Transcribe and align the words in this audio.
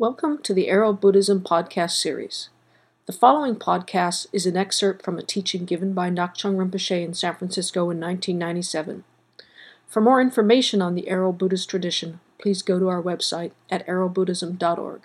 Welcome 0.00 0.38
to 0.44 0.54
the 0.54 0.68
Aro 0.68 0.98
Buddhism 0.98 1.42
podcast 1.42 1.90
series. 1.90 2.48
The 3.04 3.12
following 3.12 3.54
podcast 3.54 4.28
is 4.32 4.46
an 4.46 4.56
excerpt 4.56 5.04
from 5.04 5.18
a 5.18 5.22
teaching 5.22 5.66
given 5.66 5.92
by 5.92 6.08
Ngak'chang 6.08 6.56
Rinpoche 6.56 7.04
in 7.04 7.12
San 7.12 7.34
Francisco 7.34 7.82
in 7.90 8.00
1997. 8.00 9.04
For 9.86 10.00
more 10.00 10.22
information 10.22 10.80
on 10.80 10.94
the 10.94 11.02
Aro 11.02 11.36
Buddhist 11.36 11.68
tradition, 11.68 12.20
please 12.38 12.62
go 12.62 12.78
to 12.78 12.88
our 12.88 13.02
website 13.02 13.50
at 13.70 13.86
arobuddhism.org. 13.86 15.02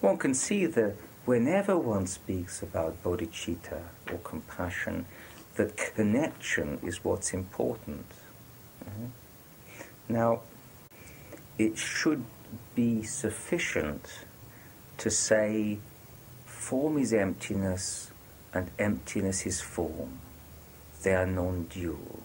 One 0.00 0.16
can 0.16 0.32
see 0.32 0.66
that 0.66 0.94
whenever 1.24 1.76
one 1.76 2.06
speaks 2.06 2.62
about 2.62 3.02
bodhicitta 3.02 3.82
or 4.08 4.18
compassion, 4.18 5.06
that 5.56 5.76
connection 5.76 6.78
is 6.84 7.02
what's 7.02 7.34
important. 7.34 8.06
Mhm. 8.84 9.08
Now, 10.08 10.42
it 11.60 11.76
should 11.76 12.24
be 12.74 13.02
sufficient 13.02 14.24
to 14.96 15.10
say 15.10 15.78
form 16.46 16.96
is 16.96 17.12
emptiness 17.12 18.10
and 18.54 18.70
emptiness 18.78 19.44
is 19.44 19.60
form. 19.60 20.20
They 21.02 21.14
are 21.14 21.26
non 21.26 21.64
dual. 21.64 22.22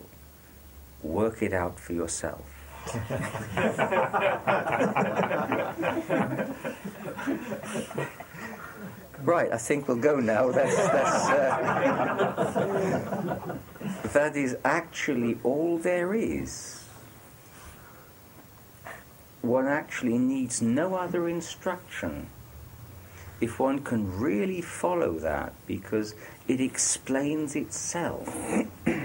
Work 1.03 1.41
it 1.43 1.51
out 1.53 1.77
for 1.77 1.91
yourself. 1.91 2.45
right, 9.23 9.51
I 9.51 9.57
think 9.57 9.89
we'll 9.89 9.97
go 9.97 10.21
now. 10.21 10.51
That's, 10.51 10.75
that's, 10.77 11.29
uh, 11.29 12.57
that 14.13 14.37
is 14.37 14.55
actually 14.63 15.39
all 15.43 15.77
there 15.77 16.13
is. 16.13 16.84
One 19.45 19.67
actually 19.67 20.17
needs 20.17 20.59
no 20.59 20.95
other 20.95 21.29
instruction 21.29 22.29
if 23.39 23.59
one 23.59 23.83
can 23.83 24.19
really 24.19 24.59
follow 24.59 25.19
that 25.19 25.53
because 25.67 26.15
it 26.47 26.59
explains 26.59 27.55
itself. 27.55 28.27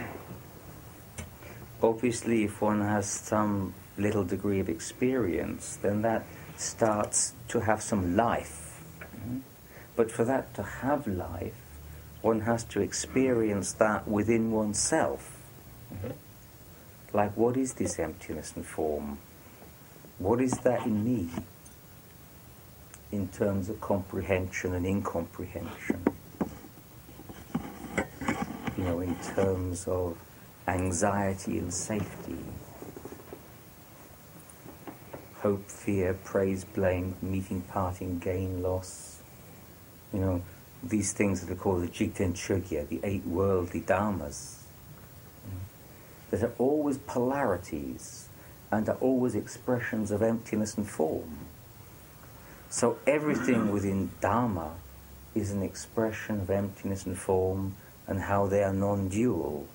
Obviously, 1.83 2.45
if 2.45 2.63
one 2.63 2.81
has 2.81 3.07
some 3.07 3.75
little 3.99 4.25
degree 4.25 4.61
of 4.61 4.71
experience, 4.71 5.77
then 5.83 6.01
that 6.03 6.25
starts 6.57 7.35
to 7.49 7.61
have 7.61 7.83
some 7.83 8.17
life. 8.17 8.83
But 9.95 10.11
for 10.11 10.25
that 10.25 10.55
to 10.55 10.63
have 10.63 11.07
life, 11.07 11.61
one 12.23 12.41
has 12.41 12.65
to 12.65 12.81
experience 12.81 13.75
that 13.75 14.09
within 14.09 14.53
oneself. 14.53 15.37
Mhm. 15.93 16.15
Like, 17.13 17.37
what 17.37 17.59
is 17.59 17.75
this 17.75 17.99
emptiness 17.99 18.55
and 18.57 18.65
form? 18.65 19.19
What 20.21 20.43
is 20.43 20.53
that 20.61 20.85
in 20.85 21.03
me? 21.03 21.31
In 23.11 23.29
terms 23.29 23.71
of 23.71 23.81
comprehension 23.81 24.75
and 24.75 24.85
incomprehension. 24.85 26.05
You 28.77 28.85
know, 28.85 29.01
in 29.01 29.17
terms 29.35 29.89
of 29.89 30.19
anxiety 30.69 31.59
and 31.59 31.73
safety. 31.73 32.37
Hope, 35.37 35.67
fear, 35.71 36.13
praise, 36.23 36.65
blame, 36.65 37.17
meeting, 37.23 37.63
parting, 37.63 38.19
gain, 38.19 38.63
loss. 38.63 39.23
You 40.13 40.21
know, 40.21 40.43
these 40.83 41.15
things 41.15 41.41
that 41.41 41.51
are 41.51 41.57
called 41.57 41.83
the 41.83 41.89
Jigten 41.89 42.35
Chögye, 42.35 42.87
the 42.87 43.01
eight 43.05 43.25
worldly 43.25 43.81
dharmas, 43.81 44.65
that 46.31 46.43
are 46.43 46.53
always 46.59 46.99
polarities 46.99 48.29
and 48.71 48.89
are 48.89 48.97
always 48.97 49.35
expressions 49.35 50.11
of 50.11 50.23
emptiness 50.23 50.77
and 50.77 50.89
form. 50.89 51.47
So 52.69 52.99
everything 53.07 53.73
within 53.73 54.11
Dharma 54.21 54.75
is 55.35 55.51
an 55.51 55.63
expression 55.63 56.41
of 56.41 56.51
emptiness 56.51 57.05
and 57.05 57.19
form 57.19 57.75
and 58.07 58.23
how 58.23 58.47
they 58.47 58.63
are 58.63 58.73
non 58.73 59.09
dual. 59.09 59.67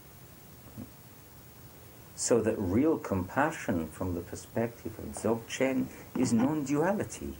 So 2.15 2.41
that 2.41 2.57
real 2.57 2.97
compassion 2.97 3.89
from 3.89 4.15
the 4.15 4.21
perspective 4.21 4.97
of 4.97 5.13
Dzogchen 5.13 5.87
is 6.17 6.31
non 6.31 6.63
duality. 6.63 7.35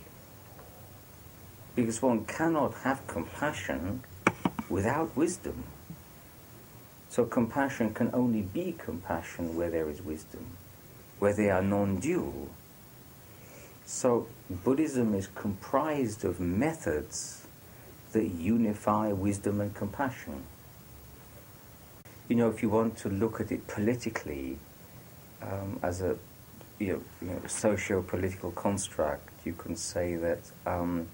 Because 1.75 2.02
one 2.02 2.25
cannot 2.25 2.74
have 2.84 3.06
compassion 3.08 4.03
without 4.69 5.16
wisdom. 5.16 5.63
So 7.09 7.24
compassion 7.24 7.94
can 7.94 8.09
only 8.13 8.41
be 8.41 8.75
compassion 8.78 9.56
where 9.56 9.69
there 9.69 9.90
is 9.90 10.02
wisdom, 10.02 10.58
where 11.25 11.34
they 11.34 11.50
are 11.50 11.63
non 11.63 11.96
dual. 11.96 12.50
So 13.84 14.28
Buddhism 14.47 15.16
is 15.16 15.25
comprised 15.25 16.24
of 16.24 16.40
methods 16.40 17.47
that 18.12 18.28
unify 18.28 19.12
wisdom 19.12 19.59
and 19.59 19.74
compassion. 19.74 20.44
You 22.28 22.35
know, 22.35 22.47
if 22.50 22.62
you 22.62 22.69
want 22.69 22.96
to 22.97 23.09
look 23.09 23.41
at 23.41 23.52
it 23.52 23.66
politically 23.66 24.59
um, 25.41 25.80
as 25.81 26.03
a 26.03 26.16
you 26.78 26.94
know, 26.94 27.02
you 27.24 27.28
know, 27.34 27.41
socio-political 27.47 28.52
construct, 28.52 29.28
you 29.47 29.53
can 29.53 29.75
say 29.75 30.18
that 30.18 30.52
um, 30.68 31.08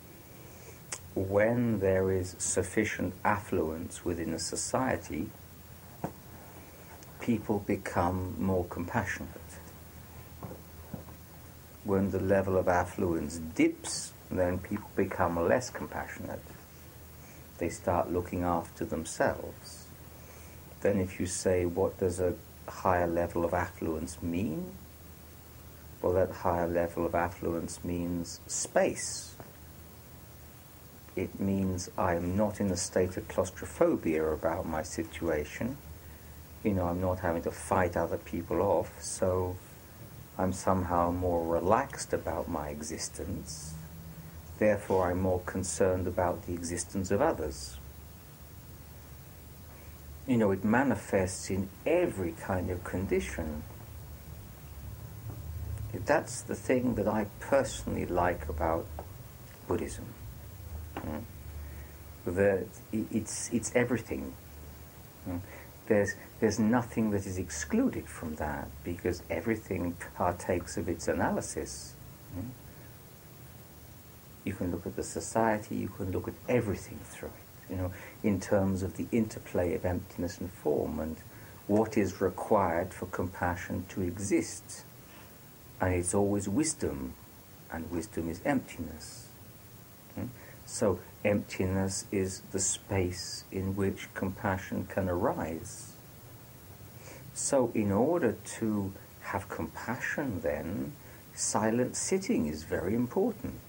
when 1.16 1.80
there 1.80 2.12
is 2.12 2.36
sufficient 2.38 3.14
affluence 3.24 4.04
within 4.04 4.34
a 4.34 4.40
society, 4.40 5.30
people 7.22 7.60
become 7.60 8.36
more 8.38 8.66
compassionate. 8.66 9.51
When 11.84 12.12
the 12.12 12.20
level 12.20 12.58
of 12.58 12.68
affluence 12.68 13.38
dips, 13.38 14.14
then 14.30 14.60
people 14.60 14.90
become 14.96 15.36
less 15.48 15.70
compassionate. 15.70 16.44
They 17.58 17.70
start 17.70 18.12
looking 18.12 18.44
after 18.44 18.86
themselves. 18.86 19.88
Then, 20.82 21.00
if 21.00 21.20
you 21.20 21.26
say, 21.26 21.66
what 21.66 22.00
does 22.00 22.20
a 22.20 22.36
higher 22.68 23.08
level 23.08 23.46
of 23.46 23.54
affluence 23.54 24.22
mean? 24.22 24.72
Well, 26.02 26.14
that 26.14 26.32
higher 26.32 26.68
level 26.68 27.06
of 27.06 27.14
affluence 27.14 27.84
means 27.84 28.40
space. 28.48 29.36
It 31.16 31.40
means 31.40 31.90
I'm 31.98 32.38
not 32.38 32.60
in 32.60 32.72
a 32.72 32.78
state 32.78 33.18
of 33.18 33.28
claustrophobia 33.28 34.26
about 34.26 34.66
my 34.66 34.82
situation. 34.82 35.78
You 36.64 36.74
know, 36.74 36.86
I'm 36.86 37.02
not 37.02 37.20
having 37.20 37.42
to 37.44 37.52
fight 37.52 37.98
other 37.98 38.18
people 38.18 38.62
off, 38.62 38.92
so 39.02 39.56
I'm 40.38 40.54
somehow 40.54 41.12
more 41.12 41.46
relaxed 41.46 42.14
about 42.14 42.50
my 42.50 42.70
existence. 42.70 43.74
Therefore, 44.58 45.12
I'm 45.12 45.22
more 45.22 45.42
concerned 45.42 46.08
about 46.08 46.46
the 46.46 46.54
existence 46.54 47.12
of 47.12 47.22
others. 47.22 47.78
You 50.28 50.38
know, 50.38 50.52
it 50.52 50.64
manifests 50.64 51.50
in 51.50 51.70
every 51.86 52.32
kind 52.34 52.70
of 52.70 52.84
condition. 52.84 53.64
That's 56.06 56.42
the 56.42 56.56
thing 56.56 56.96
that 56.96 57.08
I 57.08 57.26
personally 57.40 58.06
like 58.06 58.48
about 58.48 58.86
Buddhism. 59.68 60.06
Mm. 60.96 61.24
That 62.26 62.68
it's, 62.92 63.50
it's 63.52 63.72
everything. 63.76 64.34
Mm. 65.28 65.42
There's, 65.88 66.14
there's 66.42 66.60
nothing 66.60 67.12
that 67.12 67.28
is 67.28 67.38
excluded 67.38 68.08
from 68.08 68.36
that 68.36 68.68
because 68.84 69.22
everything 69.30 69.96
partakes 70.16 70.76
of 70.76 70.90
its 70.90 71.08
analysis. 71.08 71.94
Mm. 72.36 72.50
You 74.44 74.54
can 74.54 74.72
look 74.72 74.88
at 74.88 74.96
the 74.96 75.04
society, 75.04 75.76
you 75.76 75.90
can 75.90 76.12
look 76.12 76.28
at 76.28 76.34
everything 76.50 77.00
through 77.04 77.30
it, 77.30 77.72
you 77.72 77.76
know, 77.76 77.92
in 78.24 78.40
terms 78.40 78.82
of 78.82 78.98
the 78.98 79.06
interplay 79.12 79.76
of 79.76 79.86
emptiness 79.86 80.40
and 80.40 80.52
form 80.52 81.00
and 81.00 81.16
what 81.68 81.96
is 81.96 82.20
required 82.20 82.92
for 82.92 83.06
compassion 83.06 83.86
to 83.90 84.02
exist. 84.02 84.82
And 85.80 85.94
it's 85.94 86.16
always 86.16 86.50
wisdom, 86.50 87.14
and 87.72 87.90
wisdom 87.92 88.30
is 88.30 88.42
emptiness. 88.46 89.28
Mm. 90.20 90.30
So 90.66 91.00
emptiness 91.24 92.06
is 92.12 92.42
the 92.52 92.60
space 92.60 93.44
in 93.52 93.76
which 93.76 94.12
compassion 94.16 94.88
can 94.90 95.08
arise. 95.08 95.98
So 97.34 97.72
in 97.74 97.92
order 97.92 98.36
to 98.58 98.94
have 99.22 99.50
compassion 99.50 100.42
then, 100.42 100.94
silent 101.34 101.96
sitting 101.96 102.48
is 102.48 102.64
very 102.64 102.96
important. 102.96 103.62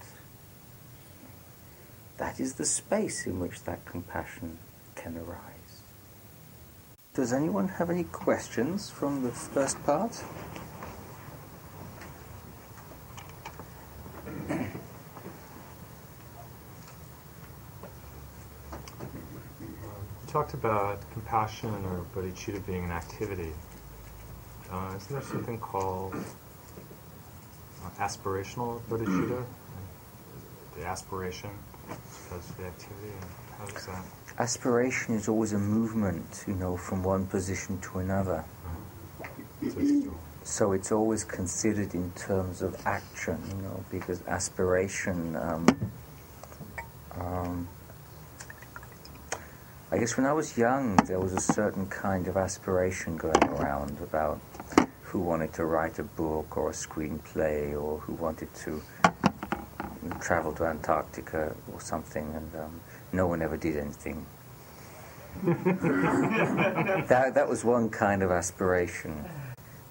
That 2.17 2.39
is 2.39 2.55
the 2.55 2.65
space 2.65 3.25
in 3.25 3.39
which 3.39 3.63
that 3.63 3.85
compassion 3.85 4.59
can 4.95 5.17
arise. 5.17 5.81
Does 7.13 7.33
anyone 7.33 7.67
have 7.67 7.89
any 7.89 8.05
questions 8.05 8.89
from 8.89 9.23
the 9.23 9.31
first 9.31 9.83
part? 9.83 10.23
Talked 20.33 20.55
about 20.55 20.99
compassion 21.11 21.69
or 21.85 22.03
bodhicitta 22.15 22.65
being 22.65 22.83
an 22.83 22.91
activity. 22.91 23.53
Uh, 24.71 24.93
isn't 24.97 25.13
there 25.13 25.21
something 25.21 25.59
called 25.59 26.15
uh, 26.15 27.89
aspirational 27.99 28.81
bodhicitta? 28.89 29.45
the 30.75 30.85
aspiration 30.87 31.51
because 31.87 32.47
the 32.57 32.65
activity? 32.65 33.13
How 33.59 33.65
does 33.65 33.85
that? 33.85 34.03
Aspiration 34.39 35.13
is 35.13 35.29
always 35.29 35.53
a 35.53 35.59
movement, 35.59 36.45
you 36.47 36.55
know, 36.55 36.77
from 36.77 37.03
one 37.03 37.27
position 37.27 37.79
to 37.81 37.99
another. 37.99 38.43
So 39.61 40.17
So 40.43 40.71
it's 40.71 40.91
always 40.91 41.23
considered 41.23 41.93
in 41.93 42.11
terms 42.13 42.63
of 42.63 42.75
action, 42.87 43.37
you 43.49 43.61
know, 43.61 43.85
because 43.91 44.23
aspiration. 44.27 45.35
Um, 45.35 45.67
um, 47.21 47.67
I 49.93 49.99
guess 49.99 50.17
when 50.17 50.25
I 50.25 50.33
was 50.33 50.57
young, 50.57 50.95
there 51.05 51.19
was 51.19 51.33
a 51.33 51.39
certain 51.39 51.85
kind 51.85 52.27
of 52.27 52.35
aspiration 52.35 53.15
going 53.15 53.43
around 53.43 53.99
about 53.99 54.41
who 55.03 55.19
wanted 55.19 55.53
to 55.53 55.65
write 55.65 55.99
a 55.99 56.03
book 56.03 56.57
or 56.57 56.71
a 56.71 56.73
screenplay 56.73 57.79
or 57.79 57.99
who 57.99 58.13
wanted 58.13 58.51
to 58.55 58.81
travel 60.19 60.51
to 60.53 60.65
Antarctica 60.65 61.55
or 61.71 61.79
something, 61.79 62.33
and 62.33 62.55
um, 62.55 62.81
no 63.11 63.27
one 63.27 63.43
ever 63.43 63.55
did 63.55 63.77
anything. 63.77 64.25
that, 65.43 67.33
that 67.35 67.47
was 67.47 67.63
one 67.63 67.87
kind 67.87 68.23
of 68.23 68.31
aspiration. 68.31 69.23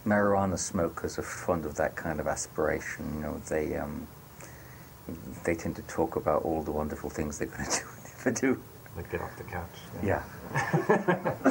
Marijuana 0.04 0.58
smokers 0.58 1.16
are 1.16 1.22
fond 1.22 1.64
of 1.64 1.76
that 1.76 1.94
kind 1.94 2.18
of 2.18 2.26
aspiration. 2.26 3.14
You 3.14 3.20
know, 3.20 3.40
they 3.48 3.76
um, 3.76 4.08
they 5.44 5.54
tend 5.54 5.76
to 5.76 5.82
talk 5.82 6.16
about 6.16 6.42
all 6.42 6.64
the 6.64 6.72
wonderful 6.72 7.08
things 7.08 7.38
they're 7.38 7.46
going 7.46 7.64
to 7.70 7.70
do 7.70 7.86
and 7.86 8.04
never 8.18 8.30
do. 8.32 8.62
Like 8.96 9.10
get 9.10 9.22
off 9.22 9.36
the 9.36 9.44
couch. 9.44 9.78
Yeah. 10.02 10.22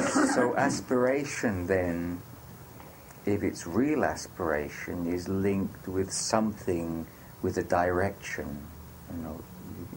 so 0.34 0.54
aspiration 0.56 1.66
then, 1.66 2.22
if 3.26 3.42
it's 3.42 3.66
real 3.66 4.04
aspiration, 4.04 5.12
is 5.12 5.28
linked 5.28 5.88
with 5.88 6.12
something, 6.12 7.06
with 7.42 7.58
a 7.58 7.64
direction. 7.64 8.64
You 9.12 9.22
know, 9.22 9.40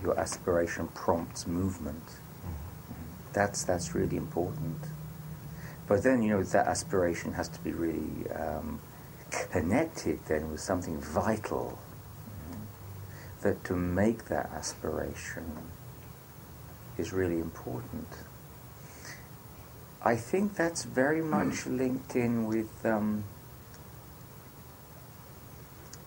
your 0.02 0.20
aspiration 0.20 0.88
prompts 0.90 1.46
movement. 1.46 2.04
That's 3.34 3.64
that's 3.64 3.94
really 3.94 4.18
important. 4.18 4.78
But 5.88 6.02
then 6.04 6.24
you 6.24 6.32
know 6.32 6.44
that 6.44 6.68
aspiration 6.68 7.34
has 7.34 7.48
to 7.50 7.60
be 7.60 7.72
really 7.72 8.30
um, 8.32 8.80
connected 9.52 10.20
then 10.28 10.52
with 10.52 10.62
something 10.62 11.00
vital. 11.00 11.78
you 12.50 12.56
know, 12.56 12.62
That 13.42 13.64
to 13.66 13.76
make 13.76 14.26
that 14.26 14.50
aspiration 14.52 15.46
is 16.98 17.12
really 17.12 17.40
important. 17.40 18.08
I 20.02 20.16
think 20.16 20.56
that's 20.56 20.84
very 20.84 21.22
much 21.22 21.66
linked 21.66 22.16
in 22.16 22.46
with 22.46 22.86
um, 22.86 23.24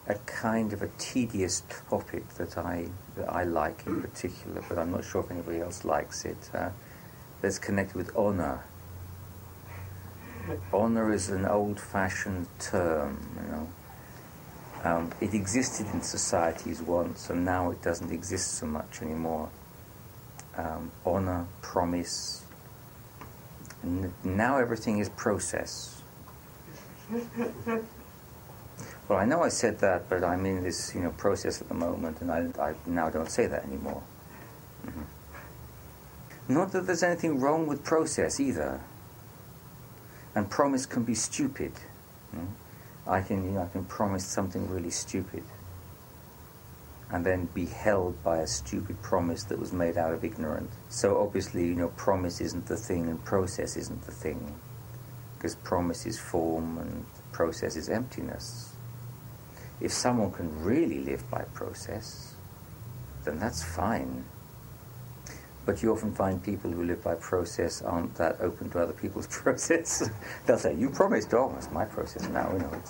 a 0.06 0.14
kind 0.14 0.73
of 0.73 0.82
a 0.82 0.88
tedious 0.99 1.62
topic 1.90 2.29
that 2.35 2.56
I 2.56 2.88
that 3.17 3.29
I 3.29 3.43
like 3.43 3.87
in 3.87 4.00
particular, 4.00 4.62
but 4.69 4.79
I'm 4.79 4.93
not 4.93 5.05
sure 5.05 5.23
if 5.23 5.31
anybody 5.31 5.61
else 5.61 5.85
likes 5.85 6.25
it. 6.25 6.50
Uh, 6.55 6.70
that's 7.41 7.58
connected 7.58 7.96
with 7.96 8.17
honor. 8.17 8.64
Honor 10.73 11.12
is 11.12 11.29
an 11.29 11.44
old-fashioned 11.44 12.46
term, 12.58 13.19
you 13.37 13.52
know. 13.52 13.69
Um, 14.82 15.12
it 15.20 15.34
existed 15.34 15.87
in 15.93 16.02
societies 16.02 16.81
once, 16.81 17.31
and 17.31 17.44
now 17.44 17.70
it 17.70 17.82
doesn't 17.82 18.11
exist 18.11 18.52
so 18.55 18.67
much 18.67 19.02
anymore 19.02 19.50
um, 20.58 20.90
honor, 21.06 21.46
promise. 21.62 22.44
N- 23.82 24.12
now 24.25 24.58
everything 24.58 24.99
is 24.99 25.08
process. 25.08 26.02
well, 29.08 29.19
I 29.19 29.25
know 29.25 29.43
I 29.43 29.49
said 29.49 29.78
that, 29.78 30.08
but 30.10 30.22
I'm 30.25 30.44
in 30.44 30.64
this, 30.64 30.94
you 30.94 31.00
know, 31.00 31.10
process 31.10 31.62
at 31.62 31.69
the 31.69 31.75
moment, 31.75 32.20
and 32.20 32.31
I, 32.31 32.49
I 32.60 32.75
now 32.87 33.08
don't 33.08 33.31
say 33.31 33.46
that 33.46 33.64
anymore. 33.64 34.02
Mhm. 34.84 35.05
Not 36.49 36.72
that 36.72 36.87
there's 36.87 37.02
anything 37.02 37.40
wrong 37.40 37.66
with 37.66 37.84
process 37.84 38.40
either. 38.40 38.81
And 40.34 40.50
promise 40.50 40.87
can 40.87 41.05
be 41.05 41.14
stupid. 41.14 41.72
know. 42.34 42.46
I 43.06 43.22
can, 43.22 43.44
you 43.44 43.50
know, 43.52 43.62
I 43.62 43.69
can 43.69 43.84
promise 43.84 44.25
something 44.25 44.69
really 44.69 44.90
stupid 44.90 45.43
and 47.10 47.25
then 47.25 47.49
be 47.55 47.64
held 47.64 48.22
by 48.22 48.38
a 48.38 48.46
stupid 48.46 49.00
promise 49.02 49.44
that 49.44 49.58
was 49.58 49.72
made 49.72 49.96
out 49.96 50.12
of 50.12 50.25
ignorance. 50.25 50.75
So 50.88 51.20
obviously, 51.20 51.66
you 51.66 51.75
know, 51.75 51.88
promise 51.88 52.40
isn't 52.40 52.66
the 52.66 52.76
thing 52.76 53.08
and 53.08 53.25
process 53.25 53.76
isn't 53.76 54.02
the 54.02 54.12
thing. 54.12 54.55
Because 55.37 55.55
promise 55.55 56.05
is 56.05 56.19
form 56.19 56.78
and 56.78 57.06
process 57.32 57.76
is 57.76 57.88
emptiness. 57.88 58.75
If 59.81 59.93
someone 59.93 60.32
can 60.32 60.62
really 60.62 60.99
live 60.99 61.28
by 61.31 61.43
process, 61.55 62.34
then 63.25 63.38
that's 63.38 63.62
fine. 63.62 64.25
But 65.69 65.82
you 65.82 65.93
often 65.93 66.15
find 66.15 66.43
people 66.43 66.70
who 66.70 66.82
live 66.82 67.05
by 67.05 67.15
process 67.17 67.82
aren't 67.82 68.15
that 68.15 68.41
open 68.41 68.70
to 68.70 68.81
other 68.81 68.94
people's 68.94 69.26
process. 69.43 70.09
They'll 70.47 70.56
say, 70.56 70.75
"You 70.75 70.88
promised, 70.88 71.35
oh, 71.35 71.53
it's 71.59 71.70
my 71.70 71.85
process 71.85 72.26
now." 72.31 72.50
You 72.55 72.61
know, 72.61 72.70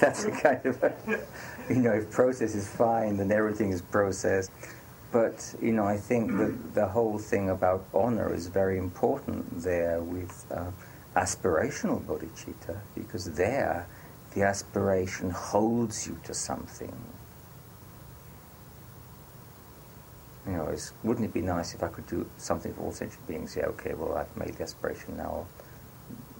that's 0.00 0.24
a 0.24 0.30
kind 0.30 0.64
of, 0.64 0.80
a, 0.84 0.94
you 1.68 1.82
know, 1.82 1.94
if 1.94 2.12
process 2.12 2.54
is 2.54 2.68
fine, 2.68 3.16
then 3.16 3.32
everything 3.32 3.72
is 3.72 3.82
process. 3.82 4.48
But 5.10 5.52
you 5.60 5.72
know, 5.72 5.84
I 5.84 5.96
think 5.96 6.30
that 6.38 6.74
the 6.74 6.86
whole 6.86 7.18
thing 7.18 7.50
about 7.50 7.84
honor 7.92 8.32
is 8.32 8.46
very 8.46 8.78
important 8.78 9.64
there 9.64 10.00
with 10.00 10.46
uh, 10.52 10.70
aspirational 11.16 12.00
bodhicitta, 12.04 12.78
because 12.94 13.32
there, 13.32 13.88
the 14.34 14.44
aspiration 14.44 15.30
holds 15.30 16.06
you 16.06 16.16
to 16.22 16.32
something. 16.32 16.94
You 20.46 20.52
know, 20.52 20.66
it's, 20.66 20.92
wouldn't 21.02 21.26
it 21.26 21.34
be 21.34 21.42
nice 21.42 21.74
if 21.74 21.82
I 21.82 21.88
could 21.88 22.06
do 22.06 22.24
something 22.38 22.72
for 22.74 22.82
all 22.82 22.92
sentient 22.92 23.26
beings? 23.26 23.56
Yeah, 23.56 23.66
okay, 23.66 23.94
well, 23.94 24.16
I've 24.16 24.36
made 24.36 24.54
the 24.54 24.62
aspiration 24.62 25.16
now. 25.16 25.24
I'll, 25.24 25.48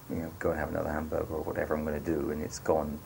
you 0.09 0.23
know, 0.23 0.31
go 0.39 0.51
and 0.51 0.59
have 0.59 0.69
another 0.69 0.89
hamburger 0.89 1.33
or 1.33 1.41
whatever 1.41 1.75
I'm 1.75 1.83
going 1.83 2.01
to 2.01 2.05
do, 2.05 2.31
and 2.31 2.41
it's 2.41 2.59
gone. 2.59 2.99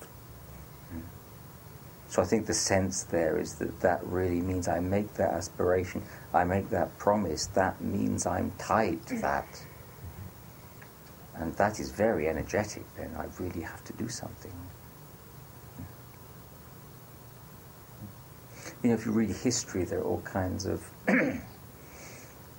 So 2.12 2.22
I 2.22 2.26
think 2.26 2.46
the 2.46 2.54
sense 2.54 3.04
there 3.04 3.40
is 3.40 3.56
that 3.56 3.80
that 3.80 4.04
really 4.04 4.42
means 4.42 4.68
I 4.68 4.82
make 4.82 5.14
that 5.14 5.34
aspiration, 5.34 6.04
I 6.34 6.44
make 6.44 6.70
that 6.72 6.98
promise. 6.98 7.46
That 7.48 7.80
means 7.80 8.26
I'm 8.26 8.52
tied 8.60 9.06
to 9.08 9.18
that, 9.22 9.48
and 11.36 11.56
that 11.56 11.80
is 11.80 11.90
very 11.90 12.28
energetic. 12.28 12.84
Then 12.98 13.16
I 13.18 13.28
really 13.42 13.62
have 13.62 13.82
to 13.86 13.94
do 13.94 14.10
something. 14.10 14.52
You 18.84 18.90
know, 18.90 18.96
if 18.96 19.06
you 19.06 19.12
read 19.12 19.30
history, 19.30 19.84
there 19.84 20.00
are 20.00 20.04
all 20.04 20.22
kinds 20.22 20.66
of 20.66 20.90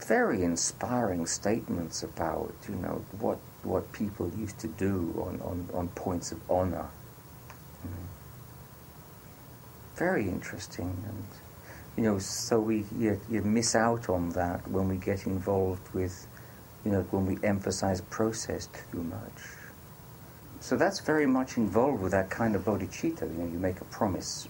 very 0.06 0.42
inspiring 0.42 1.26
statements 1.26 2.02
about, 2.02 2.54
you 2.68 2.76
know, 2.76 3.04
what, 3.18 3.38
what 3.64 3.92
people 3.92 4.30
used 4.38 4.58
to 4.60 4.68
do 4.68 5.12
on, 5.26 5.40
on, 5.40 5.68
on 5.74 5.88
points 5.88 6.30
of 6.30 6.40
honor. 6.50 6.88
Mm. 7.84 8.06
Very 9.96 10.28
interesting. 10.28 10.96
And, 11.08 11.24
you 11.96 12.04
know, 12.04 12.18
so 12.18 12.60
we, 12.60 12.84
you, 12.98 13.20
you 13.30 13.42
miss 13.42 13.74
out 13.74 14.08
on 14.08 14.30
that 14.30 14.66
when 14.68 14.88
we 14.88 14.96
get 14.96 15.26
involved 15.26 15.92
with, 15.92 16.26
you 16.84 16.92
know, 16.92 17.02
when 17.10 17.26
we 17.26 17.38
emphasize 17.42 18.00
process 18.00 18.68
too 18.92 19.02
much. 19.02 19.42
So 20.60 20.76
that's 20.76 21.00
very 21.00 21.26
much 21.26 21.56
involved 21.56 22.00
with 22.00 22.12
that 22.12 22.30
kind 22.30 22.54
of 22.54 22.64
bodhicitta. 22.64 23.22
You 23.22 23.42
know, 23.42 23.50
you 23.52 23.58
make 23.58 23.80
a 23.80 23.84
promise 23.86 24.46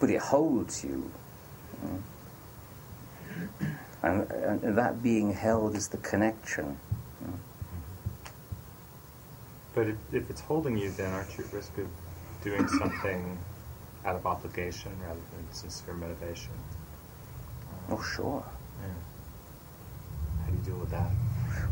but 0.00 0.10
it 0.10 0.18
holds 0.18 0.82
you. 0.82 1.10
Mm. 1.84 2.02
And, 4.02 4.30
and 4.62 4.78
that 4.78 5.02
being 5.02 5.32
held 5.32 5.76
is 5.76 5.88
the 5.88 5.98
connection. 5.98 6.78
Mm. 7.22 7.38
But 9.74 9.88
if, 9.88 9.96
if 10.12 10.30
it's 10.30 10.40
holding 10.40 10.76
you, 10.78 10.90
then 10.90 11.12
aren't 11.12 11.36
you 11.36 11.44
at 11.44 11.52
risk 11.52 11.76
of 11.78 11.86
doing 12.42 12.66
something 12.66 13.38
out 14.06 14.16
of 14.16 14.26
obligation 14.26 14.90
rather 15.02 15.20
than 15.36 15.52
sincere 15.52 15.94
motivation? 15.94 16.52
Oh, 17.90 18.02
sure. 18.02 18.42
Yeah. 18.82 20.44
How 20.44 20.50
do 20.50 20.56
you 20.56 20.64
deal 20.64 20.78
with 20.78 20.90
that? 20.90 21.10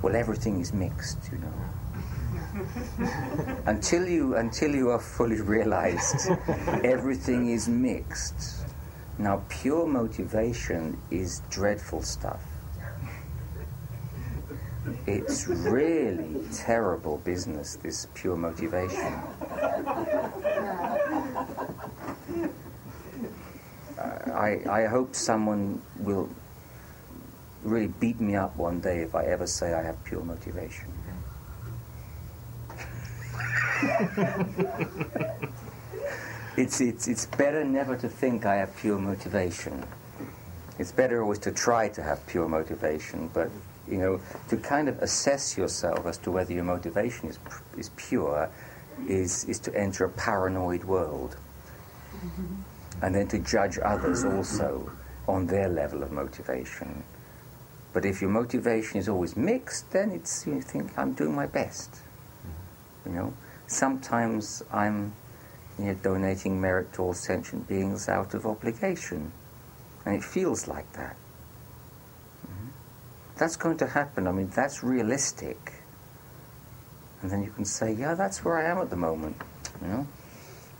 Well, 0.03 0.15
everything 0.15 0.61
is 0.61 0.73
mixed, 0.75 1.19
you 1.33 1.39
know. 1.39 1.53
until 3.67 4.09
you 4.09 4.37
until 4.37 4.75
you 4.75 4.91
are 4.91 4.99
fully 4.99 5.41
realized, 5.57 6.31
everything 6.85 7.51
is 7.51 7.69
mixed. 7.69 8.65
Now, 9.19 9.43
pure 9.49 9.87
motivation 9.87 10.99
is 11.11 11.43
dreadful 11.51 12.03
stuff. 12.03 12.43
It's 15.07 15.49
really 15.49 16.41
terrible 16.53 17.19
business, 17.19 17.77
this 17.77 18.07
pure 18.15 18.37
motivation. 18.37 19.15
I, 23.99 24.61
I 24.71 24.87
hope 24.87 25.15
someone 25.15 25.83
will 25.99 26.29
really 27.65 27.89
beat 27.89 28.21
me 28.21 28.37
up 28.37 28.57
one 28.57 28.81
day 28.81 29.01
if 29.01 29.15
I 29.15 29.25
ever 29.25 29.47
say 29.47 29.75
I 29.75 29.83
have 29.83 30.03
pure 30.05 30.23
motivation. 30.23 30.98
it's, 36.57 36.81
it's, 36.81 37.09
it's 37.09 37.27
better 37.27 37.65
never 37.65 37.97
to 37.97 38.09
think 38.09 38.47
I 38.47 38.57
have 38.57 38.77
pure 38.77 38.99
motivation. 38.99 39.85
It's 40.79 40.93
better 40.93 41.23
always 41.23 41.41
to 41.41 41.53
try 41.53 41.89
to 41.89 42.03
have 42.03 42.25
pure 42.27 42.49
motivation, 42.49 43.31
but 43.35 43.51
you 43.89 43.99
know, 43.99 44.21
to 44.49 44.57
kind 44.57 44.89
of 44.89 44.99
assess 45.01 45.57
yourself 45.57 46.07
as 46.07 46.19
to 46.19 46.31
whether 46.31 46.53
your 46.53 46.65
motivation 46.65 47.29
is, 47.29 47.39
is 47.77 47.91
pure 47.97 48.51
is, 49.07 49.45
is 49.45 49.59
to 49.61 49.75
enter 49.75 50.05
a 50.05 50.11
paranoid 50.11 50.85
world. 50.85 51.37
Mm-hmm. 52.17 52.55
And 53.03 53.15
then 53.15 53.29
to 53.29 53.39
judge 53.39 53.79
others 53.79 54.25
also 54.25 54.91
on 55.29 55.47
their 55.47 55.69
level 55.69 56.03
of 56.03 56.11
motivation. 56.11 57.05
But 57.93 58.05
if 58.05 58.21
your 58.21 58.31
motivation 58.31 58.99
is 58.99 59.09
always 59.09 59.37
mixed, 59.37 59.91
then 59.93 60.11
it's 60.11 60.47
you 60.47 60.61
think 60.61 60.99
I'm 60.99 61.13
doing 61.13 61.35
my 61.35 61.47
best. 61.47 62.01
You 63.07 63.13
know, 63.13 63.35
sometimes 63.69 64.63
I'm 64.73 65.13
you 65.79 65.87
know, 65.87 65.95
donating 65.95 66.61
merit 66.61 66.93
to 66.95 67.03
all 67.03 67.15
sentient 67.15 67.69
beings 67.69 68.09
out 68.09 68.35
of 68.35 68.47
obligation, 68.47 69.31
and 70.05 70.17
it 70.17 70.25
feels 70.25 70.67
like 70.67 70.93
that. 70.95 71.17
Mm-hmm. 72.47 72.69
That's 73.37 73.57
going 73.57 73.77
to 73.79 73.87
happen. 73.87 74.27
I 74.27 74.33
mean, 74.33 74.49
that's 74.49 74.83
realistic. 74.83 75.75
And 77.23 77.31
then 77.31 77.43
you 77.43 77.51
can 77.51 77.65
say, 77.65 77.93
yeah, 77.93 78.15
that's 78.15 78.45
where 78.45 78.59
I 78.59 78.71
am 78.71 78.79
at 78.79 78.91
the 78.91 78.97
moment. 78.97 79.37
You 79.83 79.89
know, 79.89 80.07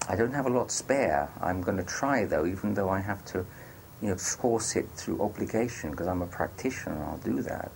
I 0.09 0.17
don't 0.17 0.33
have 0.33 0.47
a 0.47 0.51
lot 0.51 0.71
spare. 0.71 1.31
I'm 1.41 1.63
going 1.63 1.77
to 1.77 1.85
try 1.85 2.25
though, 2.25 2.47
even 2.47 2.75
though 2.75 2.89
I 2.89 3.01
have 3.01 3.25
to 3.27 3.45
you 4.01 4.11
know, 4.11 4.17
force 4.17 4.77
it 4.77 4.89
through 4.97 5.21
obligation 5.21 5.91
because 5.91 6.07
I'm 6.07 6.23
a 6.23 6.27
practitioner, 6.27 7.05
I'll 7.05 7.19
do 7.19 7.43
that. 7.43 7.71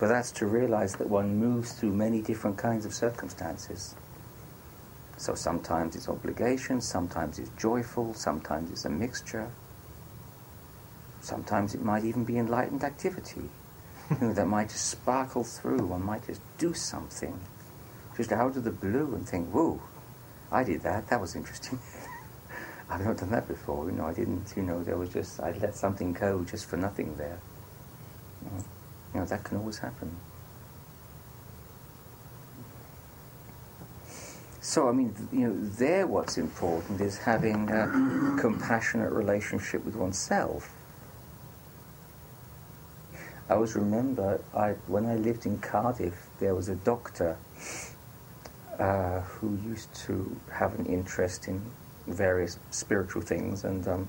But 0.00 0.08
that's 0.08 0.32
to 0.32 0.46
realize 0.46 0.94
that 0.94 1.10
one 1.10 1.36
moves 1.36 1.72
through 1.72 1.92
many 1.92 2.22
different 2.22 2.56
kinds 2.56 2.86
of 2.86 2.94
circumstances. 2.94 3.94
So 5.18 5.34
sometimes 5.34 5.94
it's 5.94 6.08
obligation, 6.08 6.80
sometimes 6.80 7.38
it's 7.38 7.50
joyful, 7.50 8.14
sometimes 8.14 8.70
it's 8.70 8.86
a 8.86 8.90
mixture. 8.90 9.50
Sometimes 11.20 11.74
it 11.74 11.82
might 11.82 12.06
even 12.06 12.24
be 12.24 12.38
enlightened 12.38 12.82
activity 12.82 13.50
you 14.10 14.16
know, 14.28 14.32
that 14.32 14.46
might 14.46 14.70
just 14.70 14.88
sparkle 14.88 15.44
through. 15.44 15.84
One 15.86 16.02
might 16.02 16.26
just 16.26 16.40
do 16.56 16.72
something 16.72 17.38
just 18.16 18.32
out 18.32 18.56
of 18.56 18.64
the 18.64 18.70
blue 18.70 19.14
and 19.14 19.28
think, 19.28 19.50
whoa, 19.50 19.82
I 20.50 20.64
did 20.64 20.82
that, 20.82 21.08
that 21.08 21.20
was 21.20 21.36
interesting. 21.36 21.78
I've 22.90 23.04
not 23.04 23.18
done 23.18 23.30
that 23.32 23.46
before. 23.46 23.84
You 23.84 23.92
know, 23.92 24.06
I 24.06 24.14
didn't. 24.14 24.52
You 24.56 24.62
know, 24.62 24.82
there 24.82 24.96
was 24.96 25.10
just 25.10 25.38
I 25.40 25.52
let 25.52 25.76
something 25.76 26.12
go 26.12 26.42
just 26.42 26.66
for 26.66 26.76
nothing 26.76 27.14
there. 27.16 27.38
You 28.42 28.50
know, 28.50 28.64
that 29.14 29.44
can 29.44 29.58
always 29.58 29.78
happen. 29.78 30.16
So 34.60 34.88
I 34.88 34.92
mean, 34.92 35.14
you 35.32 35.48
know, 35.48 35.54
there 35.78 36.06
what's 36.06 36.38
important 36.38 37.00
is 37.00 37.18
having 37.18 37.70
a 37.70 38.36
compassionate 38.38 39.12
relationship 39.12 39.84
with 39.84 39.96
oneself. 39.96 40.72
I 43.48 43.54
always 43.54 43.74
remember 43.74 44.40
I, 44.54 44.74
when 44.86 45.06
I 45.06 45.16
lived 45.16 45.44
in 45.44 45.58
Cardiff, 45.58 46.28
there 46.38 46.54
was 46.54 46.68
a 46.68 46.76
doctor 46.76 47.36
uh, 48.78 49.20
who 49.20 49.58
used 49.66 49.92
to 50.06 50.40
have 50.52 50.78
an 50.78 50.86
interest 50.86 51.48
in 51.48 51.60
various 52.06 52.58
spiritual 52.70 53.22
things. 53.22 53.64
And 53.64 53.86
um, 53.88 54.08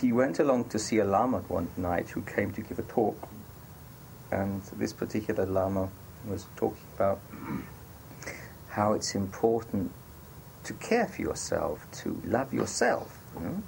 he 0.00 0.12
went 0.12 0.40
along 0.40 0.70
to 0.70 0.78
see 0.78 0.98
a 0.98 1.04
lama 1.04 1.38
one 1.48 1.68
night 1.76 2.08
who 2.10 2.22
came 2.22 2.52
to 2.52 2.60
give 2.60 2.78
a 2.78 2.82
talk. 2.82 3.28
And 4.34 4.62
this 4.76 4.92
particular 4.92 5.46
lama 5.46 5.88
was 6.26 6.46
talking 6.56 6.82
about 6.96 7.20
how 8.68 8.92
it's 8.94 9.14
important 9.14 9.92
to 10.64 10.72
care 10.74 11.06
for 11.06 11.22
yourself, 11.22 11.86
to 12.02 12.20
love 12.24 12.52
yourself, 12.52 13.20
you 13.36 13.40
know, 13.40 13.62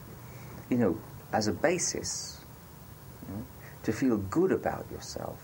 you 0.70 0.76
know 0.78 0.98
as 1.32 1.46
a 1.46 1.52
basis, 1.52 2.40
you 3.28 3.34
know, 3.34 3.44
to 3.84 3.92
feel 3.92 4.16
good 4.16 4.50
about 4.50 4.86
yourself. 4.90 5.38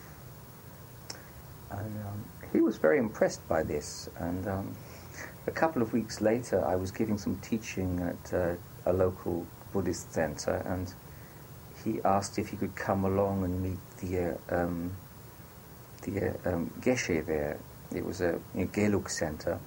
And 1.71 2.05
um, 2.05 2.25
he 2.53 2.61
was 2.61 2.77
very 2.79 2.99
impressed 2.99 3.47
by 3.49 3.63
this, 3.63 4.09
and 4.19 4.47
um, 4.49 4.75
a 5.47 5.53
couple 5.53 5.83
of 5.83 5.93
weeks 5.93 6.21
later, 6.21 6.65
I 6.65 6.75
was 6.75 6.91
giving 6.91 7.17
some 7.17 7.37
teaching 7.37 8.01
at 8.01 8.35
uh, 8.35 8.55
a 8.87 8.93
local 8.93 9.47
Buddhist 9.73 10.13
center, 10.13 10.57
and 10.67 10.93
he 11.85 12.01
asked 12.05 12.39
if 12.39 12.49
he 12.49 12.57
could 12.57 12.75
come 12.75 13.05
along 13.05 13.45
and 13.45 13.63
meet 13.63 13.79
the 14.01 14.39
uh, 14.51 14.65
um, 14.65 14.97
the 16.03 16.37
um, 16.45 16.71
geshe 16.81 17.25
there. 17.27 17.59
It 17.95 18.05
was 18.05 18.21
a, 18.21 18.37
a 18.55 18.67
Gelug 18.67 19.11
center, 19.11 19.59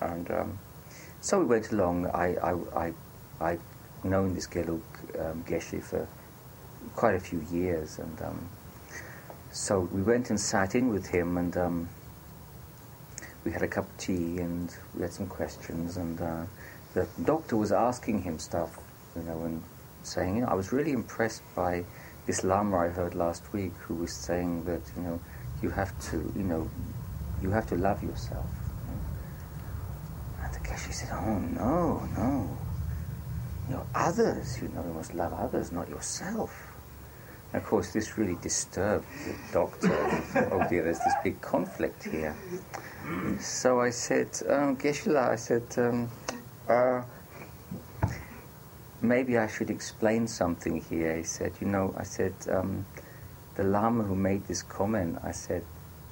and 0.00 0.30
um, 0.30 0.58
so 1.20 1.40
we 1.40 1.46
went 1.46 1.72
along. 1.72 2.06
I 2.06 2.36
I 2.36 2.52
I 2.86 2.92
I've 3.40 3.60
known 4.04 4.34
this 4.34 4.46
Gelug 4.46 4.82
um, 5.18 5.44
geshe 5.44 5.82
for 5.82 6.08
quite 6.96 7.14
a 7.14 7.20
few 7.20 7.40
years, 7.50 7.98
and 7.98 8.22
um, 8.22 8.48
so 9.52 9.88
we 9.92 10.02
went 10.02 10.30
and 10.30 10.40
sat 10.40 10.74
in 10.74 10.88
with 10.88 11.06
him 11.06 11.36
and. 11.36 11.56
Um, 11.56 11.88
we 13.44 13.52
had 13.52 13.62
a 13.62 13.68
cup 13.68 13.88
of 13.88 13.96
tea 13.96 14.38
and 14.38 14.74
we 14.94 15.02
had 15.02 15.12
some 15.12 15.26
questions, 15.26 15.96
and 15.96 16.20
uh, 16.20 16.44
the 16.94 17.06
doctor 17.24 17.56
was 17.56 17.72
asking 17.72 18.22
him 18.22 18.38
stuff, 18.38 18.78
you 19.16 19.22
know, 19.22 19.42
and 19.44 19.62
saying, 20.02 20.36
you 20.36 20.42
know, 20.42 20.48
I 20.48 20.54
was 20.54 20.72
really 20.72 20.92
impressed 20.92 21.42
by 21.54 21.84
this 22.26 22.44
lama 22.44 22.78
I 22.78 22.88
heard 22.88 23.14
last 23.14 23.52
week 23.52 23.72
who 23.86 23.94
was 23.94 24.12
saying 24.12 24.64
that, 24.64 24.82
you 24.96 25.02
know, 25.02 25.20
you 25.62 25.70
have 25.70 25.98
to, 26.10 26.16
you 26.36 26.42
know, 26.42 26.68
you 27.42 27.50
have 27.50 27.66
to 27.68 27.76
love 27.76 28.02
yourself. 28.02 28.46
And 30.42 30.54
the 30.54 30.58
Geshe 30.60 30.92
said, 30.92 31.10
oh, 31.12 31.38
no, 31.38 32.08
no. 32.16 32.58
You 33.68 33.74
know, 33.76 33.86
others, 33.94 34.60
you 34.60 34.68
know, 34.68 34.84
you 34.84 34.92
must 34.92 35.14
love 35.14 35.32
others, 35.32 35.70
not 35.72 35.88
yourself. 35.88 36.70
And 37.52 37.62
of 37.62 37.68
course, 37.68 37.92
this 37.92 38.16
really 38.16 38.36
disturbed 38.40 39.06
the 39.24 39.34
doctor. 39.52 39.88
oh 40.52 40.66
dear, 40.68 40.84
there's 40.84 40.98
this 40.98 41.14
big 41.24 41.40
conflict 41.40 42.04
here. 42.04 42.36
So 43.40 43.80
I 43.80 43.90
said, 43.90 44.28
um, 44.48 44.78
I 44.82 45.36
said, 45.36 45.64
um, 45.76 46.08
uh, 46.68 47.02
maybe 49.02 49.36
I 49.36 49.48
should 49.48 49.70
explain 49.70 50.28
something 50.28 50.80
here. 50.80 51.16
He 51.16 51.24
said, 51.24 51.52
you 51.60 51.66
know, 51.66 51.94
I 51.96 52.04
said, 52.04 52.34
um, 52.50 52.86
the 53.56 53.64
Lama 53.64 54.04
who 54.04 54.14
made 54.14 54.46
this 54.46 54.62
comment, 54.62 55.18
I 55.22 55.32
said, 55.32 55.64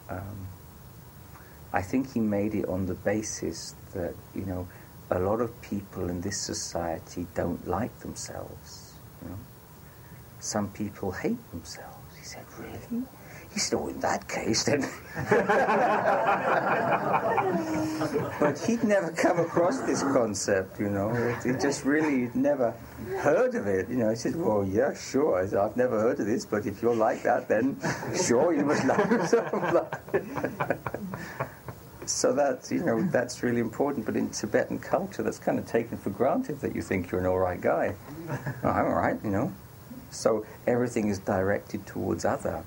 um, 0.08 0.48
I 1.72 1.82
think 1.82 2.12
he 2.12 2.20
made 2.20 2.54
it 2.54 2.66
on 2.66 2.86
the 2.86 2.94
basis 2.94 3.74
that, 3.94 4.14
you 4.34 4.44
know, 4.44 4.68
a 5.10 5.18
lot 5.18 5.40
of 5.40 5.60
people 5.62 6.08
in 6.08 6.20
this 6.20 6.38
society 6.38 7.26
don't 7.34 7.66
like 7.66 7.98
themselves. 8.00 8.94
You 9.22 9.30
know? 9.30 9.38
Some 10.40 10.68
people 10.70 11.12
hate 11.12 11.50
themselves. 11.50 12.16
He 12.18 12.24
said, 12.24 12.44
really? 12.58 13.04
He 13.52 13.60
said, 13.60 13.78
oh, 13.78 13.88
in 13.88 14.00
that 14.00 14.28
case, 14.28 14.64
then. 14.64 14.82
but 18.40 18.58
he'd 18.60 18.84
never 18.84 19.10
come 19.12 19.40
across 19.40 19.80
this 19.80 20.02
concept, 20.02 20.78
you 20.78 20.90
know. 20.90 21.12
He 21.42 21.52
just 21.52 21.84
really 21.84 22.30
never 22.34 22.72
heard 23.20 23.54
of 23.54 23.66
it. 23.66 23.88
You 23.88 23.96
know, 23.96 24.10
he 24.10 24.16
said, 24.16 24.36
well, 24.36 24.64
yeah, 24.64 24.94
sure. 24.94 25.42
I 25.42 25.46
said, 25.46 25.58
I've 25.58 25.76
never 25.76 25.98
heard 25.98 26.20
of 26.20 26.26
this, 26.26 26.44
but 26.44 26.66
if 26.66 26.82
you're 26.82 26.94
like 26.94 27.22
that, 27.22 27.48
then 27.48 27.78
sure, 28.26 28.54
you 28.54 28.64
must 28.64 28.84
love 28.84 29.10
yourself. 29.10 29.94
so 32.06 32.32
that's, 32.34 32.70
you 32.70 32.84
know, 32.84 33.02
that's 33.10 33.42
really 33.42 33.60
important. 33.60 34.04
But 34.04 34.16
in 34.16 34.28
Tibetan 34.30 34.78
culture, 34.78 35.22
that's 35.22 35.38
kind 35.38 35.58
of 35.58 35.66
taken 35.66 35.96
for 35.96 36.10
granted 36.10 36.60
that 36.60 36.76
you 36.76 36.82
think 36.82 37.10
you're 37.10 37.20
an 37.20 37.26
all 37.26 37.38
right 37.38 37.60
guy. 37.60 37.94
oh, 38.62 38.68
I'm 38.68 38.86
all 38.86 38.94
right, 38.94 39.18
you 39.24 39.30
know. 39.30 39.52
So 40.10 40.46
everything 40.66 41.08
is 41.08 41.18
directed 41.18 41.86
towards 41.86 42.24
other 42.24 42.64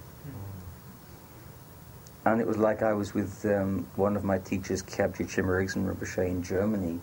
and 2.26 2.40
it 2.40 2.48
was 2.48 2.58
like 2.58 2.84
I 2.84 2.94
was 2.94 3.14
with 3.14 3.46
um, 3.46 3.88
one 3.96 4.16
of 4.16 4.24
my 4.24 4.38
teachers, 4.38 4.84
Kyabje 4.84 5.28
Chimma 5.28 5.76
and 5.76 5.88
Rinpoche 5.88 6.28
in 6.28 6.44
Germany, 6.44 7.00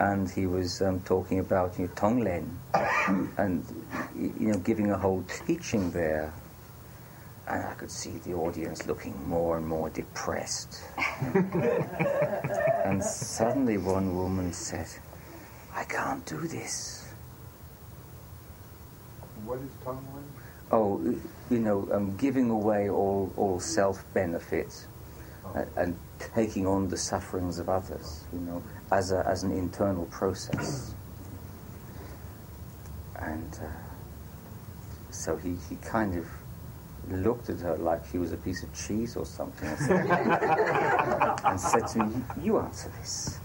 and 0.00 0.28
he 0.30 0.46
was 0.46 0.82
um, 0.82 1.00
talking 1.00 1.38
about 1.38 1.78
you 1.78 1.86
know, 1.86 1.92
Tonglen, 1.94 2.56
and 3.38 3.64
you 4.16 4.52
know 4.52 4.58
giving 4.58 4.90
a 4.90 4.98
whole 4.98 5.24
teaching 5.46 5.90
there, 5.92 6.32
and 7.46 7.64
I 7.64 7.74
could 7.74 7.90
see 7.90 8.18
the 8.18 8.34
audience 8.34 8.86
looking 8.86 9.14
more 9.28 9.56
and 9.56 9.66
more 9.66 9.88
depressed. 9.90 10.82
and 11.34 13.02
suddenly 13.02 13.78
one 13.78 14.16
woman 14.16 14.52
said, 14.52 14.88
"I 15.72 15.84
can't 15.84 16.24
do 16.26 16.40
this." 16.48 17.04
What 19.44 19.60
is 19.60 19.70
Tonglen? 19.84 20.37
Oh, 20.70 21.00
you 21.50 21.58
know, 21.58 21.88
um, 21.92 22.16
giving 22.16 22.50
away 22.50 22.88
all, 22.88 23.32
all 23.36 23.60
self 23.60 24.04
benefit 24.14 24.86
uh, 25.54 25.64
and 25.76 25.98
taking 26.34 26.66
on 26.66 26.88
the 26.88 26.96
sufferings 26.96 27.58
of 27.58 27.68
others, 27.68 28.24
you 28.32 28.40
know, 28.40 28.62
as, 28.90 29.12
a, 29.12 29.24
as 29.26 29.42
an 29.42 29.52
internal 29.52 30.06
process. 30.06 30.94
And 33.16 33.58
uh, 33.62 33.66
so 35.10 35.36
he, 35.36 35.56
he 35.68 35.76
kind 35.76 36.16
of 36.16 36.26
looked 37.10 37.48
at 37.48 37.58
her 37.60 37.76
like 37.76 38.02
she 38.10 38.18
was 38.18 38.32
a 38.32 38.36
piece 38.36 38.62
of 38.62 38.72
cheese 38.74 39.16
or 39.16 39.24
something 39.24 39.68
and 39.68 39.78
said, 39.78 41.40
and 41.44 41.60
said 41.60 41.86
to 41.88 42.04
me, 42.04 42.22
You 42.42 42.58
answer 42.58 42.92
this. 43.00 43.38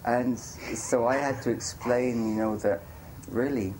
and 0.08 0.38
so 0.38 1.06
I 1.06 1.16
had 1.16 1.42
to 1.42 1.50
explain, 1.50 2.30
you 2.30 2.34
know, 2.36 2.56
that 2.58 2.80
really 3.30 3.74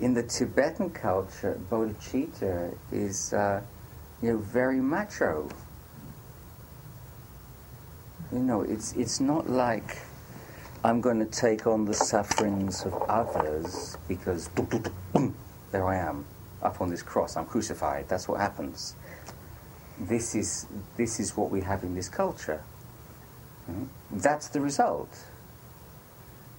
in 0.00 0.12
the 0.12 0.22
Tibetan 0.22 0.90
culture, 0.90 1.58
bodhicitta 1.70 2.76
is, 2.92 3.32
uh, 3.32 3.62
you 4.20 4.32
know, 4.32 4.38
very 4.38 4.80
macho. 4.80 5.48
You 8.30 8.40
know, 8.40 8.62
it's 8.62 8.92
it's 8.92 9.20
not 9.20 9.48
like 9.48 9.98
I'm 10.84 11.00
going 11.00 11.18
to 11.18 11.26
take 11.26 11.66
on 11.66 11.86
the 11.86 11.94
sufferings 11.94 12.84
of 12.84 12.92
others 13.08 13.96
because 14.06 14.50
there 15.70 15.86
I 15.86 15.96
am 15.96 16.26
up 16.62 16.80
on 16.80 16.90
this 16.90 17.02
cross. 17.02 17.36
I'm 17.36 17.46
crucified. 17.46 18.08
That's 18.08 18.28
what 18.28 18.40
happens. 18.40 18.96
This 19.98 20.34
is 20.34 20.66
this 20.96 21.18
is 21.20 21.36
what 21.36 21.50
we 21.50 21.60
have 21.62 21.82
in 21.82 21.94
this 21.94 22.08
culture. 22.08 22.62
Mm? 23.70 23.88
That's 24.10 24.48
the 24.48 24.60
result. 24.60 25.08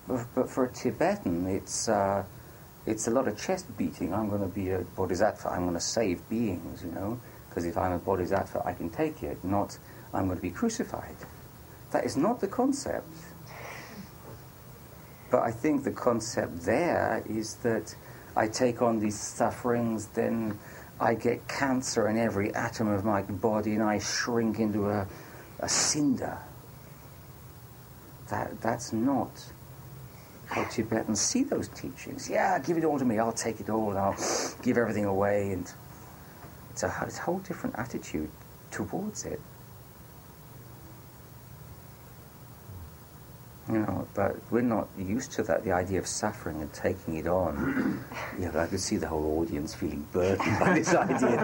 But, 0.07 0.25
but 0.33 0.49
for 0.49 0.65
a 0.65 0.71
Tibetan, 0.71 1.47
it's. 1.47 1.89
Uh, 1.89 2.23
it's 2.87 3.05
a 3.05 3.11
lot 3.11 3.27
of 3.27 3.37
chest 3.37 3.65
beating. 3.77 4.13
I'm 4.13 4.29
going 4.29 4.41
to 4.41 4.47
be 4.47 4.69
a 4.69 4.79
bodhisattva. 4.79 5.49
I'm 5.49 5.63
going 5.63 5.73
to 5.73 5.79
save 5.79 6.27
beings, 6.29 6.81
you 6.83 6.91
know, 6.91 7.19
because 7.49 7.65
if 7.65 7.77
I'm 7.77 7.91
a 7.91 7.99
bodhisattva, 7.99 8.63
I 8.65 8.71
can 8.73 8.89
take 8.89 9.21
it. 9.23 9.43
Not, 9.43 9.77
I'm 10.13 10.27
going 10.27 10.37
to 10.37 10.41
be 10.41 10.51
crucified. 10.51 11.17
That 11.91 12.05
is 12.05 12.15
not 12.15 12.39
the 12.39 12.47
concept. 12.47 13.13
But 15.29 15.43
I 15.43 15.51
think 15.51 15.83
the 15.83 15.91
concept 15.91 16.61
there 16.61 17.21
is 17.27 17.55
that 17.55 17.93
I 18.37 18.47
take 18.47 18.81
on 18.81 18.99
these 18.99 19.19
sufferings, 19.19 20.07
then 20.07 20.57
I 20.99 21.13
get 21.13 21.47
cancer 21.47 22.07
in 22.07 22.17
every 22.17 22.53
atom 22.55 22.87
of 22.87 23.05
my 23.05 23.21
body, 23.21 23.73
and 23.73 23.83
I 23.83 23.99
shrink 23.99 24.59
into 24.59 24.89
a, 24.89 25.07
a 25.59 25.69
cinder. 25.69 26.37
That, 28.29 28.59
that's 28.61 28.91
not 28.93 29.29
how 30.47 30.63
Tibetans 30.65 31.19
see 31.21 31.43
those 31.43 31.67
teachings. 31.69 32.29
Yeah, 32.29 32.57
give 32.59 32.77
it 32.77 32.83
all 32.83 32.97
to 32.97 33.05
me. 33.05 33.19
I'll 33.19 33.31
take 33.31 33.59
it 33.59 33.69
all, 33.69 33.89
and 33.89 33.99
I'll 33.99 34.17
give 34.63 34.77
everything 34.77 35.05
away. 35.05 35.51
And 35.51 35.71
it's 36.71 36.83
a, 36.83 36.93
it's 37.05 37.19
a 37.19 37.21
whole 37.21 37.39
different 37.39 37.77
attitude 37.77 38.31
towards 38.71 39.25
it. 39.25 39.39
You 43.69 43.79
know, 43.79 44.07
but 44.13 44.37
we're 44.49 44.61
not 44.61 44.87
used 44.97 45.33
to 45.33 45.43
that, 45.43 45.65
the 45.65 45.73
idea 45.73 45.99
of 45.99 46.07
suffering 46.07 46.61
and 46.61 46.71
taking 46.71 47.17
it 47.17 47.27
on. 47.27 48.01
yeah, 48.39 48.49
but 48.53 48.61
I 48.61 48.67
could 48.67 48.79
see 48.79 48.95
the 48.95 49.07
whole 49.07 49.39
audience 49.39 49.73
feeling 49.73 50.07
burdened 50.13 50.59
by 50.59 50.75
this 50.75 50.93
idea. 50.93 51.37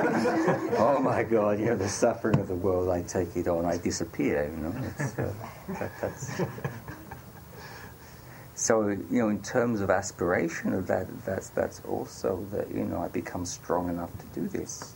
oh 0.77 0.99
my 1.01 1.23
God, 1.23 1.59
you 1.59 1.65
know, 1.65 1.75
the 1.75 1.89
suffering 1.89 2.39
of 2.39 2.47
the 2.47 2.55
world, 2.55 2.87
I 2.89 3.01
take 3.01 3.35
it 3.35 3.49
on, 3.49 3.65
I 3.65 3.75
disappear, 3.77 4.49
you 4.49 4.55
know. 4.63 4.73
Uh, 4.99 5.33
that, 5.79 5.91
that's, 5.99 6.31
so 8.55 8.87
you 8.87 9.05
know, 9.09 9.27
in 9.27 9.41
terms 9.41 9.81
of 9.81 9.89
aspiration 9.89 10.73
of 10.73 10.87
that, 10.87 11.07
that's 11.25 11.49
that's 11.49 11.81
also 11.85 12.45
that 12.51 12.73
you 12.73 12.85
know 12.85 13.01
I 13.01 13.09
become 13.09 13.45
strong 13.45 13.89
enough 13.89 14.11
to 14.19 14.25
do 14.39 14.47
this. 14.47 14.93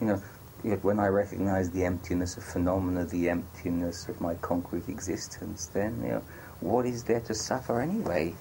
You 0.00 0.06
know, 0.06 0.22
yet 0.64 0.82
when 0.84 0.98
I 0.98 1.06
recognize 1.08 1.70
the 1.70 1.84
emptiness 1.84 2.36
of 2.36 2.44
phenomena, 2.44 3.04
the 3.04 3.30
emptiness 3.30 4.08
of 4.08 4.20
my 4.20 4.34
concrete 4.36 4.88
existence, 4.88 5.66
then 5.66 6.02
you 6.02 6.08
know, 6.10 6.22
what 6.60 6.86
is 6.86 7.04
there 7.04 7.20
to 7.20 7.34
suffer 7.34 7.80
anyway? 7.80 8.34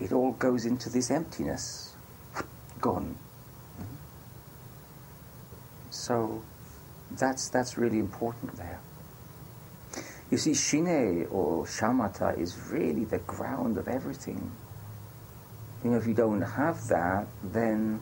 It 0.00 0.12
all 0.12 0.32
goes 0.32 0.64
into 0.64 0.90
this 0.90 1.10
emptiness, 1.10 1.94
gone. 2.80 3.16
So 5.90 6.42
that's 7.10 7.48
that's 7.48 7.76
really 7.76 7.98
important 7.98 8.56
there. 8.56 8.80
You 10.30 10.38
see, 10.38 10.54
Shine 10.54 11.26
or 11.30 11.66
shamatha 11.66 12.38
is 12.38 12.56
really 12.70 13.04
the 13.04 13.18
ground 13.18 13.76
of 13.76 13.86
everything. 13.86 14.50
You 15.84 15.90
know, 15.90 15.98
if 15.98 16.06
you 16.06 16.14
don't 16.14 16.40
have 16.40 16.88
that, 16.88 17.26
then 17.42 18.00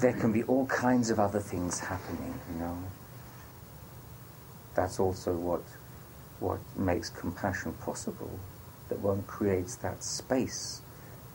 there 0.00 0.12
can 0.12 0.32
be 0.32 0.42
all 0.44 0.66
kinds 0.66 1.10
of 1.10 1.18
other 1.18 1.40
things 1.40 1.80
happening, 1.80 2.38
you 2.52 2.60
know. 2.60 2.78
That's 4.74 5.00
also 5.00 5.34
what, 5.34 5.62
what 6.38 6.60
makes 6.76 7.08
compassion 7.10 7.72
possible, 7.80 8.38
that 8.88 9.00
one 9.00 9.22
creates 9.24 9.76
that 9.76 10.04
space 10.04 10.82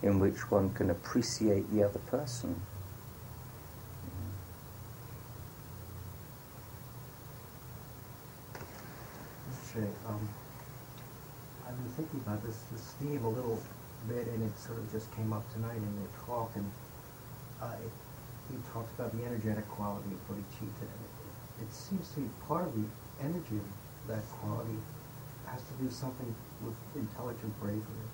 in 0.02 0.18
which 0.18 0.50
one 0.50 0.72
can 0.72 0.90
appreciate 0.90 1.70
the 1.72 1.82
other 1.82 1.98
person. 1.98 2.60
Um, 10.06 10.28
I've 11.66 11.76
been 11.76 11.92
thinking 11.96 12.20
about 12.24 12.44
this, 12.44 12.62
this 12.70 12.94
theme 13.00 13.24
a 13.24 13.28
little 13.28 13.60
bit, 14.08 14.28
and 14.28 14.44
it 14.44 14.56
sort 14.56 14.78
of 14.78 14.92
just 14.92 15.12
came 15.16 15.32
up 15.32 15.52
tonight 15.52 15.76
in 15.76 15.94
your 15.98 16.08
talk, 16.26 16.52
and 16.54 16.70
uh, 17.60 17.72
it, 17.84 17.90
you 18.52 18.62
talked 18.72 18.92
about 18.98 19.12
the 19.16 19.24
energetic 19.24 19.68
quality 19.68 20.10
of 20.10 20.20
bodhicitta, 20.28 20.82
and 20.82 21.00
it, 21.06 21.64
it 21.64 21.72
seems 21.72 22.08
to 22.10 22.20
be 22.20 22.28
part 22.46 22.66
of 22.66 22.74
the 22.74 22.86
energy 23.22 23.56
of 23.56 24.08
that 24.08 24.22
quality 24.40 24.78
has 25.46 25.62
to 25.62 25.72
do 25.82 25.90
something 25.90 26.34
with 26.64 26.74
intelligent 26.96 27.60
bravery, 27.60 28.08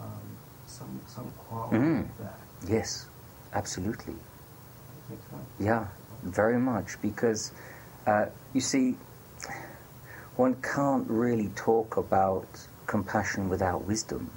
um, 0.00 0.20
some 0.66 1.00
some 1.06 1.30
quality 1.48 1.76
mm. 1.76 2.00
of 2.00 2.18
that. 2.18 2.38
Yes, 2.68 3.06
absolutely. 3.54 4.14
Yeah, 5.58 5.86
very 6.22 6.58
much 6.58 7.00
because 7.02 7.52
uh, 8.06 8.26
you 8.52 8.60
see 8.60 8.96
one 10.36 10.54
can't 10.62 11.08
really 11.08 11.48
talk 11.54 11.96
about 11.96 12.46
compassion 12.86 13.48
without 13.48 13.84
wisdom. 13.84 14.30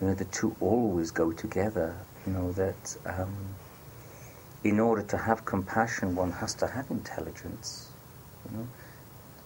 You 0.00 0.08
know, 0.08 0.14
the 0.14 0.24
two 0.26 0.54
always 0.60 1.10
go 1.10 1.32
together. 1.32 1.96
You 2.26 2.32
know, 2.32 2.52
that 2.52 2.96
um, 3.06 3.36
in 4.64 4.78
order 4.78 5.02
to 5.02 5.16
have 5.16 5.44
compassion, 5.44 6.14
one 6.14 6.32
has 6.32 6.54
to 6.54 6.66
have 6.66 6.90
intelligence. 6.90 7.90
You 8.50 8.58
know? 8.58 8.68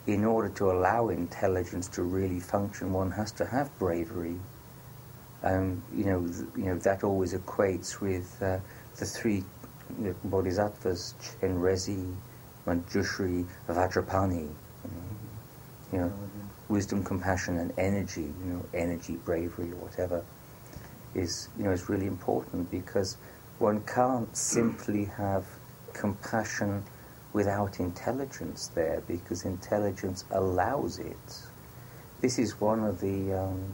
In 0.07 0.25
order 0.25 0.49
to 0.51 0.71
allow 0.71 1.09
intelligence 1.09 1.89
to 1.89 2.03
really 2.03 2.41
function, 2.41 2.93
one 2.93 3.11
has 3.13 3.33
to 3.33 3.47
have 3.47 3.77
bravery. 3.79 4.37
Um, 5.43 5.83
you 5.95 6.05
know, 6.05 6.27
th- 6.27 6.49
you 6.57 6.65
know 6.65 6.79
that 6.79 7.05
always 7.05 7.35
equates 7.35 8.01
with 8.01 8.43
uh, 8.43 8.59
the 8.97 9.05
three 9.05 9.45
you 9.99 10.05
know, 10.05 10.15
bodhisattvas: 10.25 11.15
Chenrezig, 11.41 12.15
Manjushri, 12.67 13.47
Vajrapani 13.69 14.49
you 15.93 15.99
know, 15.99 16.13
wisdom, 16.69 17.05
compassion, 17.05 17.59
and 17.59 17.73
energy, 17.79 18.23
you 18.45 18.53
know, 18.53 18.65
energy, 18.75 19.17
bravery, 19.25 19.71
or 19.71 19.77
whatever, 19.77 20.25
is, 21.17 21.49
you 21.59 21.65
know, 21.65 21.73
is 21.73 21.89
really 21.89 22.07
important 22.07 22.71
because 22.71 23.17
one 23.59 23.83
can't 23.83 24.37
simply 24.37 25.07
have 25.07 25.47
compassion 25.95 26.85
without 27.33 27.81
intelligence 27.81 28.69
there 28.69 29.03
because 29.07 29.45
intelligence 29.45 30.25
allows 30.31 30.99
it. 30.99 31.43
This 32.21 32.39
is 32.39 32.61
one 32.61 32.85
of 32.85 33.01
the, 33.01 33.33
um, 33.33 33.65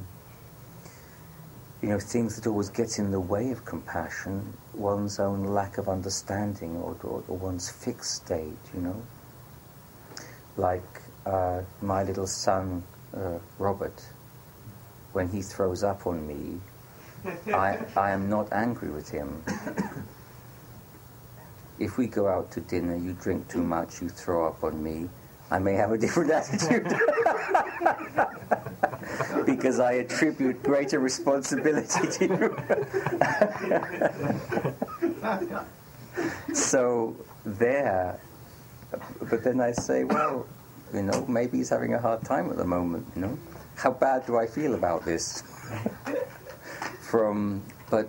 you 1.81 1.89
know, 1.89 1.99
things 1.99 2.37
that 2.37 2.49
always 2.49 2.69
gets 2.69 2.99
in 2.99 3.11
the 3.11 3.21
way 3.21 3.51
of 3.51 3.65
compassion, 3.65 4.53
one's 4.75 5.19
own 5.19 5.45
lack 5.45 5.79
of 5.79 5.89
understanding 5.89 6.77
or, 6.77 6.97
or, 7.03 7.25
or 7.29 7.37
one's 7.37 7.69
fixed 7.71 8.25
state, 8.25 8.65
you 8.75 8.81
know. 8.81 9.03
Like 10.57 11.01
uh, 11.27 11.63
my 11.81 12.03
little 12.03 12.27
son, 12.27 12.83
uh, 13.17 13.39
Robert, 13.59 14.01
when 15.13 15.29
he 15.29 15.43
throws 15.43 15.83
up 15.83 16.07
on 16.07 16.27
me, 16.27 16.61
I, 17.25 17.79
I 17.97 18.11
am 18.11 18.29
not 18.29 18.53
angry 18.53 18.91
with 18.91 19.11
him. 19.11 19.43
If 21.79 21.97
we 21.99 22.07
go 22.07 22.29
out 22.29 22.51
to 22.53 22.61
dinner, 22.61 22.97
you 22.97 23.15
drink 23.15 23.49
too 23.49 23.63
much, 23.63 24.01
you 24.01 24.09
throw 24.09 24.47
up 24.47 24.63
on 24.63 24.81
me, 24.83 25.09
I 25.51 25.59
may 25.59 25.75
have 25.75 25.93
a 25.93 25.99
different 25.99 26.31
attitude. 26.39 26.85
because 29.47 29.81
I 29.81 29.93
attribute 29.95 30.63
greater 30.63 30.99
responsibility 30.99 32.07
to 32.07 32.27
you. 32.27 32.57
so, 36.55 37.17
there, 37.45 38.19
but 39.29 39.43
then 39.43 39.61
I 39.61 39.73
say, 39.73 40.05
well, 40.05 40.47
you 40.95 41.03
know, 41.03 41.27
maybe 41.27 41.59
he's 41.59 41.71
having 41.71 41.95
a 41.95 41.99
hard 41.99 42.25
time 42.25 42.51
at 42.51 42.57
the 42.57 42.65
moment. 42.65 43.07
You 43.15 43.23
know, 43.23 43.39
how 43.75 43.91
bad 43.91 44.25
do 44.27 44.39
I 44.39 44.47
feel 44.47 44.75
about 44.75 45.05
this? 45.05 45.43
From, 47.13 47.63
but 47.91 48.09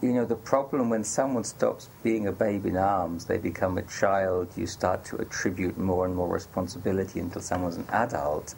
you 0.00 0.14
know, 0.14 0.24
the 0.24 0.34
problem 0.34 0.88
when 0.88 1.04
someone 1.04 1.44
stops 1.44 1.90
being 2.02 2.26
a 2.26 2.32
babe 2.32 2.64
in 2.64 2.78
arms, 2.78 3.26
they 3.26 3.36
become 3.36 3.76
a 3.76 3.82
child, 3.82 4.48
you 4.56 4.66
start 4.66 5.04
to 5.04 5.16
attribute 5.16 5.76
more 5.76 6.06
and 6.06 6.16
more 6.16 6.32
responsibility 6.32 7.20
until 7.20 7.42
someone's 7.42 7.76
an 7.76 7.84
adult, 7.90 8.54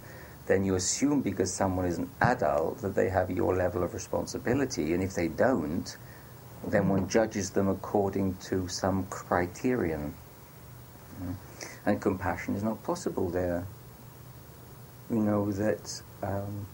then 0.46 0.62
you 0.62 0.76
assume 0.76 1.20
because 1.20 1.52
someone 1.52 1.84
is 1.84 1.98
an 1.98 2.08
adult 2.20 2.80
that 2.82 2.94
they 2.94 3.08
have 3.08 3.28
your 3.28 3.56
level 3.56 3.82
of 3.82 3.92
responsibility, 3.92 4.94
and 4.94 5.02
if 5.02 5.14
they 5.16 5.26
don't, 5.26 5.96
then 6.68 6.88
one 6.88 7.08
judges 7.08 7.50
them 7.50 7.66
according 7.68 8.36
to 8.36 8.68
some 8.68 9.04
criterion. 9.06 10.14
And 11.84 12.00
compassion 12.00 12.54
is 12.54 12.62
not 12.62 12.80
possible 12.84 13.30
there. 13.30 13.66
We 15.08 15.18
know 15.18 15.50
that 15.50 16.02
um, 16.22 16.66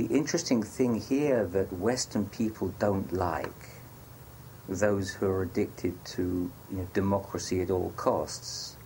the 0.00 0.14
interesting 0.14 0.62
thing 0.62 0.98
here 0.98 1.44
that 1.44 1.70
Western 1.70 2.24
people 2.24 2.72
don't 2.78 3.12
like 3.12 3.68
those 4.66 5.10
who 5.10 5.26
are 5.26 5.42
addicted 5.42 6.02
to 6.06 6.50
you 6.70 6.76
know, 6.78 6.88
democracy 6.94 7.60
at 7.60 7.70
all 7.70 7.90
costs 7.96 8.78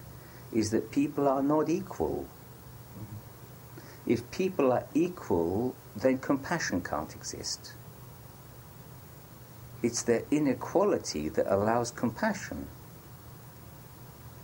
is 0.52 0.70
that 0.70 0.90
people 0.90 1.28
are 1.28 1.42
not 1.42 1.68
equal. 1.68 2.26
If 4.08 4.28
people 4.32 4.72
are 4.72 4.86
equal, 4.92 5.76
then 5.94 6.18
compassion 6.18 6.80
can't 6.80 7.14
exist. 7.14 7.74
It's 9.84 10.02
their 10.02 10.24
inequality 10.32 11.28
that 11.28 11.46
allows 11.46 11.92
compassion. 11.92 12.66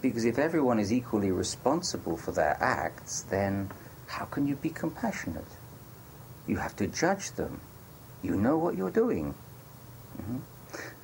Because 0.02 0.24
if 0.24 0.38
everyone 0.38 0.78
is 0.78 0.92
equally 0.92 1.33
responsible 1.33 2.16
for 2.16 2.30
their 2.30 2.56
acts, 2.61 3.22
then 3.22 3.72
how 4.06 4.26
can 4.26 4.46
you 4.46 4.54
be 4.54 4.70
compassionate? 4.70 5.56
You 6.50 6.56
have 6.56 6.74
to 6.76 6.88
judge 6.88 7.30
them. 7.32 7.60
You 8.22 8.34
know 8.34 8.58
what 8.58 8.76
you're 8.76 8.90
doing. 8.90 9.34
Mm-hmm. 10.20 10.38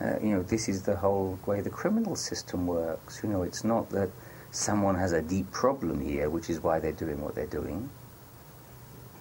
Uh, 0.01 0.19
you 0.21 0.35
know, 0.35 0.43
this 0.43 0.69
is 0.69 0.83
the 0.83 0.97
whole 0.97 1.39
way 1.47 1.61
the 1.61 1.71
criminal 1.71 2.17
system 2.17 2.67
works. 2.67 3.21
You 3.23 3.29
know, 3.29 3.43
it's 3.45 3.63
not 3.63 3.91
that 3.91 4.11
someone 4.51 4.97
has 4.97 5.13
a 5.13 5.23
deep 5.23 5.53
problem 5.53 6.01
here, 6.01 6.29
which 6.31 6.51
is 6.51 6.61
why 6.61 6.81
they're 6.81 7.01
doing 7.05 7.21
what 7.23 7.37
they're 7.37 7.47
doing. 7.61 7.89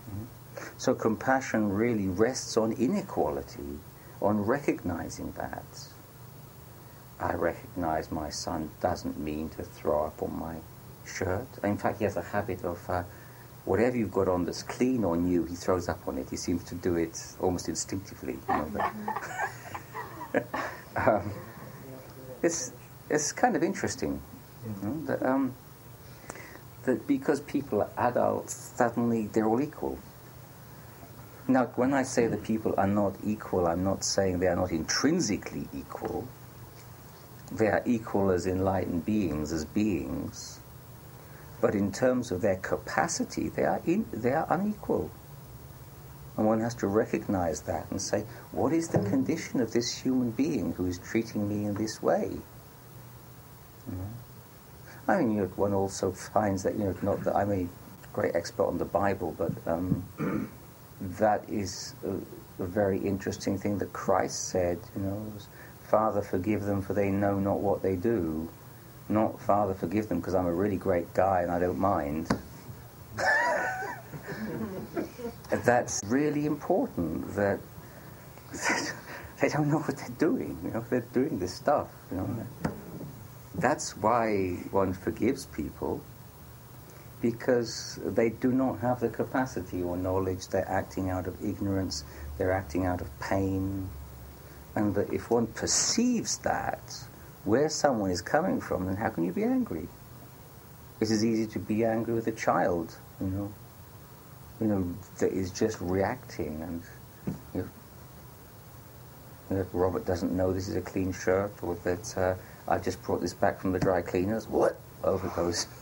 Mm-hmm. 0.10 0.26
So 0.78 0.96
compassion 0.96 1.72
really 1.72 2.08
rests 2.08 2.58
on 2.58 2.72
inequality, 2.72 3.80
on 4.20 4.42
recognizing 4.42 5.32
that. 5.34 5.70
I 7.20 7.34
recognize 7.36 8.12
my 8.12 8.32
son 8.32 8.72
doesn't 8.82 9.20
mean 9.20 9.50
to 9.50 9.64
throw 9.64 10.06
up 10.06 10.24
on 10.24 10.40
my 10.40 10.56
shirt. 11.06 11.48
In 11.64 11.78
fact, 11.78 12.00
he 12.00 12.06
has 12.06 12.18
a 12.18 12.24
habit 12.24 12.64
of 12.66 12.90
uh, 12.90 13.04
whatever 13.66 13.98
you've 13.98 14.12
got 14.12 14.28
on 14.28 14.46
that's 14.46 14.64
clean 14.64 15.04
or 15.04 15.18
new, 15.18 15.44
he 15.46 15.56
throws 15.56 15.90
up 15.90 16.08
on 16.08 16.18
it. 16.18 16.30
He 16.30 16.38
seems 16.38 16.64
to 16.66 16.76
do 16.76 16.96
it 16.96 17.20
almost 17.40 17.68
instinctively. 17.68 18.38
You 18.48 18.56
know, 20.34 20.44
um, 20.96 21.32
it's 22.42 22.72
it's 23.10 23.32
kind 23.32 23.56
of 23.56 23.64
interesting 23.64 24.22
you 24.66 24.88
know, 24.88 25.06
that 25.06 25.24
um, 25.24 25.54
that 26.84 27.08
because 27.08 27.42
people 27.42 27.82
are 27.82 27.92
adults, 27.98 28.54
suddenly 28.54 29.28
they're 29.28 29.48
all 29.48 29.62
equal. 29.62 29.98
Now, 31.48 31.66
when 31.76 31.94
I 31.94 32.04
say 32.04 32.26
that 32.28 32.44
people 32.44 32.74
are 32.78 32.88
not 32.88 33.16
equal, 33.24 33.68
I'm 33.68 33.84
not 33.84 34.04
saying 34.04 34.40
they 34.40 34.48
are 34.48 34.56
not 34.56 34.72
intrinsically 34.72 35.68
equal. 35.76 36.28
They 37.52 37.68
are 37.68 37.84
equal 37.86 38.32
as 38.32 38.48
enlightened 38.48 39.06
beings, 39.06 39.52
as 39.52 39.64
beings. 39.64 40.60
But 41.62 41.76
in 41.76 41.92
terms 41.92 42.32
of 42.32 42.42
their 42.42 42.58
capacity, 42.58 43.50
they 43.50 43.64
are, 43.64 43.82
in, 43.86 44.06
they 44.12 44.34
are 44.34 44.46
unequal. 44.50 45.10
And 46.38 46.46
one 46.46 46.60
has 46.60 46.76
to 46.76 46.88
recognize 46.88 47.62
that 47.62 47.90
and 47.90 48.02
say, 48.02 48.26
what 48.52 48.74
is 48.74 48.90
the 48.90 49.00
condition 49.00 49.62
of 49.62 49.72
this 49.72 49.98
human 49.98 50.32
being 50.32 50.74
who 50.74 50.86
is 50.86 51.00
treating 51.00 51.48
me 51.48 51.66
in 51.66 51.76
this 51.76 52.02
way? 52.02 52.32
I 55.08 55.18
mean, 55.18 55.36
you 55.36 55.42
know, 55.42 55.48
one 55.56 55.74
also 55.74 56.12
finds 56.12 56.64
that, 56.64 56.74
you 56.78 56.86
know, 56.86 56.96
not 57.02 57.24
that 57.24 57.36
I'm 57.36 57.52
a 57.52 57.68
great 58.12 58.36
expert 58.36 58.66
on 58.66 58.78
the 58.78 58.86
Bible, 58.86 59.36
but 59.38 59.52
um, 59.68 60.04
that 61.02 61.48
is 61.48 61.94
a, 62.04 62.64
a, 62.64 62.66
very 62.66 62.98
interesting 62.98 63.58
thing 63.58 63.78
that 63.80 63.94
Christ 63.94 64.50
said, 64.50 64.80
you 64.96 65.04
know, 65.04 65.32
Father, 65.84 66.22
forgive 66.22 66.64
them 66.64 66.82
for 66.82 66.94
they 66.94 67.12
know 67.12 67.40
not 67.40 67.60
what 67.60 67.84
they 67.84 67.96
do. 67.96 68.50
Not, 69.08 69.40
Father, 69.40 69.74
forgive 69.74 70.10
them 70.10 70.20
because 70.20 70.34
I'm 70.34 70.48
a 70.48 70.54
really 70.54 70.78
great 70.78 71.14
guy 71.14 71.42
and 71.42 71.52
I 71.52 71.60
don't 71.60 71.78
mind. 71.78 72.28
that's 75.64 76.02
really 76.06 76.46
important 76.46 77.36
that 77.36 77.60
they 79.42 79.50
don't 79.50 79.70
know 79.70 79.80
what 79.80 79.98
they're 79.98 80.10
doing. 80.18 80.58
You 80.64 80.72
know, 80.72 80.86
they're 80.90 81.06
doing 81.14 81.40
this 81.40 81.54
stuff. 81.54 81.88
You 82.12 82.18
know, 82.18 82.46
that's 83.56 83.96
why 83.98 84.58
one 84.72 84.94
forgives 84.94 85.46
people 85.46 86.02
because 87.22 88.00
they 88.04 88.30
do 88.30 88.52
not 88.52 88.80
have 88.80 89.00
the 89.00 89.10
capacity 89.10 89.82
or 89.82 89.98
knowledge. 89.98 90.48
They're 90.48 90.70
acting 90.70 91.10
out 91.10 91.28
of 91.28 91.42
ignorance. 91.44 92.04
They're 92.38 92.52
acting 92.52 92.86
out 92.86 93.02
of 93.02 93.20
pain, 93.20 93.90
and 94.76 94.94
that 94.96 95.12
if 95.14 95.32
one 95.32 95.48
perceives 95.48 96.38
that 96.40 97.04
where 97.46 97.70
someone 97.70 98.12
is 98.12 98.22
coming 98.22 98.60
from, 98.60 98.86
then 98.86 98.98
how 98.98 99.10
can 99.10 99.24
you 99.24 99.32
be 99.32 99.44
angry? 99.44 99.88
It 101.00 101.12
is 101.12 101.24
easy 101.24 101.48
to 101.48 101.60
be 101.60 101.84
angry 101.86 102.14
with 102.14 102.28
a 102.28 102.32
child, 102.32 102.98
you 103.22 103.28
know 103.28 103.54
you 104.60 104.68
know, 104.68 104.96
that 105.20 105.32
is 105.32 105.52
just 105.52 105.80
reacting 105.82 106.62
and 106.62 106.82
you 107.54 107.62
know, 107.62 107.70
you 109.50 109.56
know, 109.58 109.68
Robert 109.74 110.06
doesn't 110.06 110.32
know 110.32 110.54
this 110.54 110.68
is 110.68 110.76
a 110.76 110.82
clean 110.82 111.12
shirt 111.12 111.52
or 111.62 111.76
that 111.84 112.18
uh, 112.18 112.36
I 112.68 112.80
just 112.80 113.02
brought 113.04 113.22
this 113.22 113.34
back 113.34 113.60
from 113.60 113.74
the 113.74 113.80
dry 113.80 114.02
cleaners. 114.02 114.48
What? 114.48 114.80
Over 115.04 115.28
it 115.28 115.36
goes. 115.36 115.68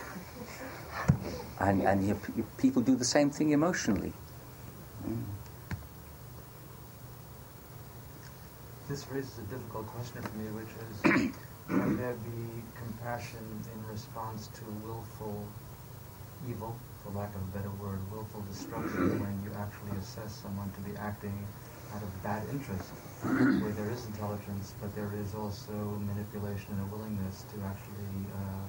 And, 1.60 1.82
and 1.84 2.06
you, 2.06 2.19
you, 2.36 2.45
people 2.58 2.82
do 2.82 2.95
the 2.95 3.06
same 3.06 3.30
thing 3.30 3.52
emotionally. 3.52 4.12
Mm. 5.08 5.23
This 8.89 9.08
raises 9.10 9.38
a 9.38 9.41
difficult 9.43 9.88
question 9.88 10.21
for 10.23 10.36
me, 10.36 10.45
which 10.52 11.21
is 11.21 11.32
can 11.67 11.97
there 11.97 12.13
be 12.13 12.63
compassion 12.76 13.45
in 13.73 13.91
response 13.91 14.47
to 14.56 14.62
willful 14.86 15.45
evil? 16.49 16.76
for 17.04 17.12
lack 17.19 17.36
of 17.36 17.43
a 17.43 17.52
better 17.52 17.71
word, 17.84 17.99
willful 18.12 18.41
destruction 18.47 19.19
when 19.19 19.36
you 19.43 19.52
actually 19.60 19.91
assess 19.99 20.32
someone 20.39 20.71
to 20.71 20.82
be 20.88 20.95
acting 20.95 21.36
out 21.91 22.02
of 22.02 22.10
bad 22.23 22.41
interest, 22.49 22.89
where 23.60 23.76
there 23.76 23.91
is 23.91 24.08
intelligence, 24.08 24.73
but 24.80 24.88
there 24.95 25.12
is 25.19 25.36
also 25.36 25.76
manipulation 26.08 26.71
and 26.80 26.82
a 26.88 26.89
willingness 26.95 27.43
to 27.52 27.60
actually 27.67 28.15
uh, 28.34 28.63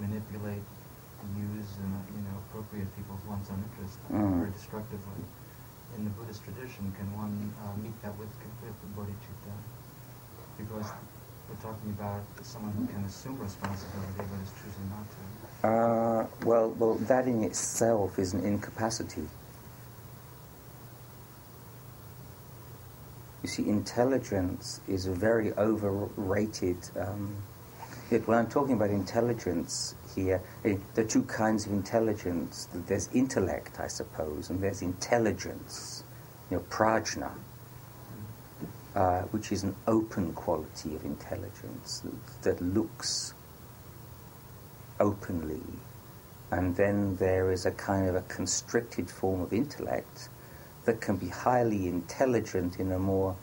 manipulate, 0.00 0.64
use, 1.36 1.70
and 1.84 1.92
you 2.16 2.24
know, 2.24 2.34
appropriate 2.48 2.88
people's 2.96 3.20
one's 3.28 3.52
own 3.52 3.60
interest 3.68 4.00
mm. 4.08 4.40
very 4.40 4.50
destructively. 4.50 5.22
In 5.96 6.04
the 6.04 6.12
Buddhist 6.16 6.42
tradition, 6.44 6.88
can 6.96 7.08
one 7.12 7.52
uh, 7.62 7.76
meet 7.78 7.94
that 8.00 8.16
with, 8.16 8.32
with 8.64 8.76
the 8.80 8.90
bodhicitta? 8.96 9.54
Because 10.56 10.88
we're 11.48 11.56
talking 11.56 11.90
about 11.90 12.22
someone 12.42 12.72
who 12.72 12.86
can 12.86 13.04
assume 13.04 13.38
responsibility 13.38 14.12
but 14.16 14.24
is 14.42 14.52
choosing 14.62 14.88
not 14.90 15.06
to. 15.10 15.68
Uh, 15.68 16.26
well, 16.44 16.70
well, 16.78 16.94
that 16.94 17.26
in 17.26 17.42
itself 17.42 18.18
is 18.18 18.34
an 18.34 18.44
incapacity. 18.44 19.26
You 23.42 23.48
see, 23.48 23.68
intelligence 23.68 24.80
is 24.88 25.06
a 25.06 25.12
very 25.12 25.52
overrated. 25.54 26.76
Um, 26.98 27.36
when 28.26 28.38
I'm 28.38 28.48
talking 28.48 28.74
about 28.74 28.90
intelligence 28.90 29.94
here, 30.14 30.42
eh, 30.64 30.76
there 30.94 31.04
are 31.04 31.08
two 31.08 31.22
kinds 31.22 31.66
of 31.66 31.72
intelligence. 31.72 32.68
There's 32.86 33.08
intellect, 33.14 33.80
I 33.80 33.86
suppose, 33.88 34.50
and 34.50 34.60
there's 34.60 34.82
intelligence, 34.82 36.04
you 36.50 36.58
know, 36.58 36.64
prajna, 36.68 37.30
uh, 38.94 39.22
which 39.30 39.52
is 39.52 39.62
an 39.62 39.74
open 39.86 40.32
quality 40.32 40.94
of 40.94 41.04
intelligence 41.04 42.02
that 42.42 42.60
looks 42.60 43.34
openly. 45.00 45.62
And 46.50 46.74
then 46.76 47.16
there 47.16 47.52
is 47.52 47.66
a 47.66 47.70
kind 47.70 48.08
of 48.08 48.16
a 48.16 48.22
constricted 48.22 49.10
form 49.10 49.42
of 49.42 49.52
intellect 49.52 50.28
that 50.84 51.00
can 51.00 51.16
be 51.16 51.28
highly 51.28 51.86
intelligent 51.86 52.80
in 52.80 52.92
a 52.92 52.98
more 52.98 53.36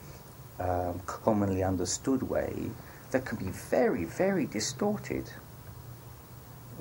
um, 0.58 1.00
commonly 1.06 1.62
understood 1.62 2.22
way 2.22 2.70
that 3.12 3.24
can 3.24 3.38
be 3.38 3.50
very, 3.50 4.04
very 4.04 4.46
distorted. 4.46 5.30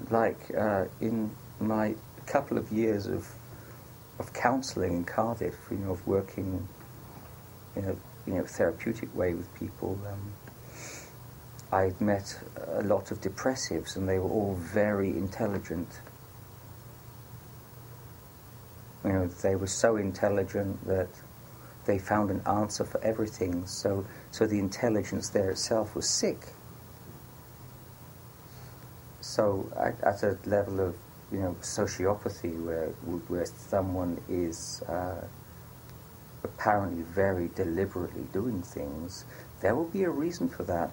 Like 0.10 0.40
uh, 0.58 0.86
in 1.00 1.32
my 1.60 1.96
couple 2.26 2.58
of 2.58 2.72
years 2.72 3.06
of 3.06 3.30
of 4.18 4.34
counselling 4.34 4.94
in 4.94 5.04
Cardiff, 5.04 5.56
you 5.70 5.78
know, 5.78 5.92
of 5.92 6.08
working 6.08 6.68
in 7.76 7.86
a 7.86 7.96
you 8.28 8.34
know 8.34 8.44
therapeutic 8.44 9.16
way 9.16 9.34
with 9.34 9.54
people. 9.56 10.00
Um, 10.08 10.34
I'd 11.72 12.00
met 12.00 12.38
a 12.68 12.84
lot 12.84 13.12
of 13.12 13.22
depressives, 13.22 13.96
and 13.96 14.08
they 14.08 14.20
were 14.20 14.30
all 14.30 14.56
very 14.56 15.10
intelligent. 15.10 15.90
You 19.04 19.14
know, 19.14 19.28
they 19.28 19.56
were 19.56 19.68
so 19.68 19.98
intelligent 19.98 20.86
that 20.88 21.10
they 21.86 22.00
found 22.00 22.32
an 22.32 22.42
answer 22.48 22.84
for 22.84 23.04
everything. 23.04 23.66
So, 23.68 24.06
so 24.32 24.48
the 24.48 24.60
intelligence 24.60 25.30
there 25.30 25.52
itself 25.52 25.96
was 25.96 26.10
sick. 26.10 26.40
So, 29.22 29.72
at, 29.76 30.02
at 30.04 30.24
a 30.24 30.38
level 30.46 30.80
of 30.80 30.96
you 31.32 31.40
know 31.40 31.56
sociopathy, 31.62 32.56
where 32.64 32.90
where 33.28 33.46
someone 33.46 34.22
is 34.30 34.82
uh, 34.88 35.26
apparently 36.46 37.04
very 37.04 37.50
deliberately 37.56 38.24
doing 38.32 38.62
things, 38.62 39.26
there 39.62 39.76
will 39.76 39.90
be 39.90 40.04
a 40.04 40.10
reason 40.10 40.48
for 40.48 40.64
that. 40.64 40.92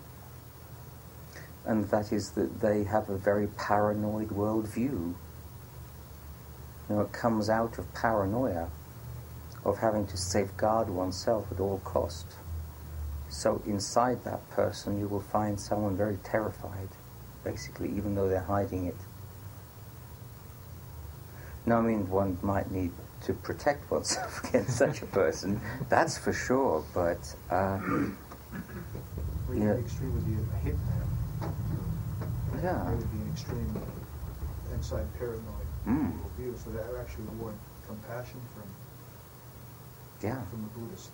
And 1.65 1.88
that 1.91 2.12
is 2.12 2.31
that 2.31 2.61
they 2.61 2.83
have 2.85 3.09
a 3.09 3.17
very 3.17 3.47
paranoid 3.47 4.31
worldview. 4.31 5.15
You 6.88 6.97
know, 6.97 7.03
it 7.03 7.12
comes 7.12 7.49
out 7.49 7.79
of 7.79 7.95
paranoia 7.95 8.69
of 9.65 9.79
having 9.79 10.07
to 10.09 10.17
safeguard 10.17 10.88
oneself 10.88 11.47
at 11.53 11.61
all 11.61 11.79
cost. 11.85 12.27
So 13.29 13.62
inside 13.65 14.25
that 14.25 14.49
person, 14.51 14.99
you 14.99 15.07
will 15.07 15.21
find 15.21 15.59
someone 15.59 15.97
very 15.97 16.19
terrified, 16.25 16.88
basically, 17.45 17.88
even 17.91 18.15
though 18.15 18.29
they're 18.29 18.41
hiding 18.41 18.87
it. 18.87 18.97
Now, 21.65 21.79
I 21.79 21.83
mean, 21.83 22.11
one 22.11 22.38
might 22.43 22.73
need 22.73 22.91
to 23.24 23.32
protect 23.35 23.90
oneself 23.90 24.44
against 24.48 24.76
such 24.76 25.02
a 25.02 25.06
person, 25.06 25.61
that's 25.88 26.18
for 26.18 26.32
sure, 26.32 26.85
but. 26.94 27.35
Uh, 27.50 27.78
extreme 29.50 30.14
would 30.14 30.26
be 30.26 30.32
a 30.35 30.70
hitman. 30.70 31.52
Yeah. 32.62 32.90
It 32.90 32.96
would 32.96 33.12
be 33.12 33.18
an 33.18 33.30
extreme 33.32 33.82
inside 34.72 35.06
paranoid 35.18 35.66
mm. 35.87 36.12
view, 36.37 36.54
so 36.62 36.70
that 36.70 36.87
actually 37.00 37.24
would 37.38 37.54
compassion 37.87 38.40
from 38.54 38.68
yeah. 40.22 40.40
from 40.50 40.64
a 40.64 40.78
Buddhist 40.78 41.11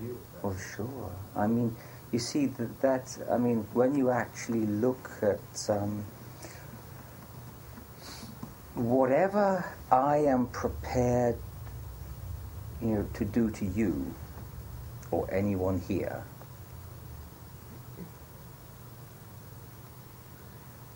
view. 0.00 0.18
Well, 0.42 0.56
sure. 0.56 1.10
I 1.36 1.46
mean, 1.46 1.76
you 2.12 2.18
see 2.18 2.46
that, 2.46 2.80
that 2.80 3.18
I 3.30 3.38
mean, 3.38 3.66
when 3.72 3.94
you 3.94 4.10
actually 4.10 4.66
look 4.66 5.10
at 5.22 5.70
um, 5.70 6.04
whatever 8.74 9.64
I 9.90 10.18
am 10.18 10.46
prepared, 10.48 11.36
you 12.82 12.88
know, 12.96 13.08
to 13.14 13.24
do 13.24 13.50
to 13.50 13.64
you 13.64 14.14
or 15.10 15.28
anyone 15.32 15.80
here, 15.86 16.24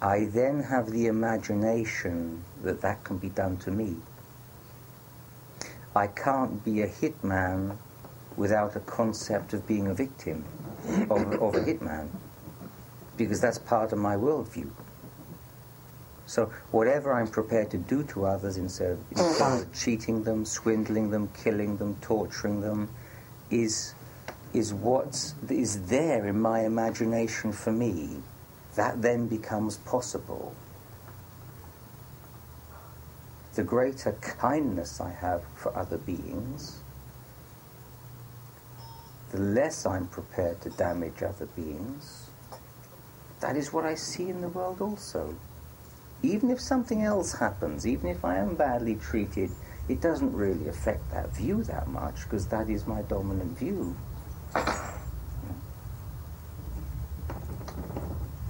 I 0.00 0.26
then 0.26 0.62
have 0.64 0.90
the 0.90 1.06
imagination 1.06 2.44
that 2.62 2.80
that 2.82 3.04
can 3.04 3.18
be 3.18 3.28
done 3.28 3.56
to 3.58 3.70
me. 3.70 3.96
I 5.94 6.08
can't 6.08 6.62
be 6.64 6.82
a 6.82 6.88
hitman 6.88 7.76
without 8.36 8.76
a 8.76 8.80
concept 8.80 9.54
of 9.54 9.66
being 9.66 9.86
a 9.86 9.94
victim 9.94 10.44
of, 11.10 11.32
of 11.40 11.54
a 11.54 11.60
hitman, 11.60 12.08
because 13.16 13.40
that's 13.40 13.58
part 13.58 13.92
of 13.92 13.98
my 13.98 14.16
worldview. 14.16 14.70
So 16.26 16.46
whatever 16.72 17.12
I'm 17.12 17.28
prepared 17.28 17.70
to 17.70 17.78
do 17.78 18.02
to 18.04 18.26
others 18.26 18.56
instead 18.56 18.92
of, 18.92 18.98
mm-hmm. 18.98 19.20
instead 19.20 19.62
of 19.62 19.72
cheating 19.74 20.24
them, 20.24 20.44
swindling 20.44 21.10
them, 21.10 21.28
killing 21.42 21.76
them, 21.76 21.96
torturing 22.00 22.60
them, 22.60 22.90
is 23.50 23.94
is 24.52 24.72
what 24.72 25.32
is 25.48 25.86
there 25.86 26.26
in 26.26 26.40
my 26.40 26.60
imagination 26.60 27.52
for 27.52 27.72
me. 27.72 28.18
That 28.74 29.02
then 29.02 29.26
becomes 29.28 29.78
possible 29.78 30.54
the 33.56 33.62
greater 33.62 34.12
kindness 34.20 35.00
I 35.00 35.10
have 35.10 35.42
for 35.54 35.76
other 35.76 35.96
beings, 35.96 36.80
the 39.30 39.38
less 39.38 39.86
I'm 39.86 40.06
prepared 40.08 40.60
to 40.60 40.70
damage 40.70 41.22
other 41.22 41.46
beings. 41.46 42.28
That 43.40 43.56
is 43.56 43.72
what 43.72 43.86
I 43.86 43.94
see 43.94 44.28
in 44.28 44.42
the 44.42 44.48
world 44.48 44.82
also. 44.82 45.34
Even 46.26 46.50
if 46.50 46.60
something 46.60 47.02
else 47.02 47.32
happens, 47.32 47.86
even 47.86 48.10
if 48.10 48.24
I 48.24 48.36
am 48.38 48.54
badly 48.54 48.96
treated, 48.96 49.50
it 49.88 50.00
doesn't 50.00 50.32
really 50.32 50.68
affect 50.68 51.10
that 51.12 51.34
view 51.34 51.62
that 51.64 51.88
much 51.88 52.24
because 52.24 52.46
that 52.48 52.68
is 52.68 52.86
my 52.86 53.02
dominant 53.02 53.58
view. 53.58 53.96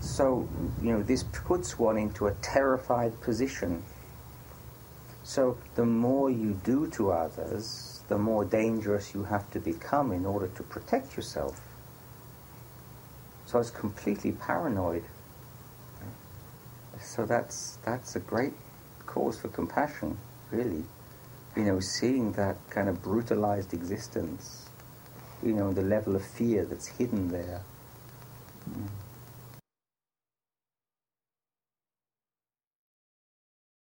So, 0.00 0.48
you 0.80 0.92
know, 0.92 1.02
this 1.02 1.24
puts 1.24 1.78
one 1.78 1.98
into 1.98 2.26
a 2.26 2.32
terrified 2.34 3.20
position 3.20 3.82
so 5.26 5.58
the 5.74 5.84
more 5.84 6.30
you 6.30 6.60
do 6.62 6.86
to 6.92 7.10
others, 7.10 8.04
the 8.06 8.16
more 8.16 8.44
dangerous 8.44 9.12
you 9.12 9.24
have 9.24 9.50
to 9.50 9.58
become 9.58 10.12
in 10.12 10.24
order 10.24 10.46
to 10.46 10.62
protect 10.62 11.16
yourself. 11.16 11.60
So 13.44 13.58
it's 13.58 13.70
completely 13.70 14.30
paranoid. 14.30 15.02
So 17.06 17.24
that's 17.24 17.78
that's 17.84 18.16
a 18.16 18.20
great 18.20 18.52
cause 19.06 19.38
for 19.38 19.48
compassion, 19.48 20.18
really. 20.50 20.84
You 21.56 21.62
know, 21.62 21.80
seeing 21.80 22.32
that 22.32 22.56
kind 22.68 22.88
of 22.88 23.00
brutalized 23.00 23.72
existence, 23.72 24.68
you 25.42 25.52
know, 25.52 25.72
the 25.72 25.82
level 25.82 26.16
of 26.16 26.26
fear 26.26 26.64
that's 26.64 26.88
hidden 26.88 27.28
there. 27.28 27.62
Mm. 28.68 28.88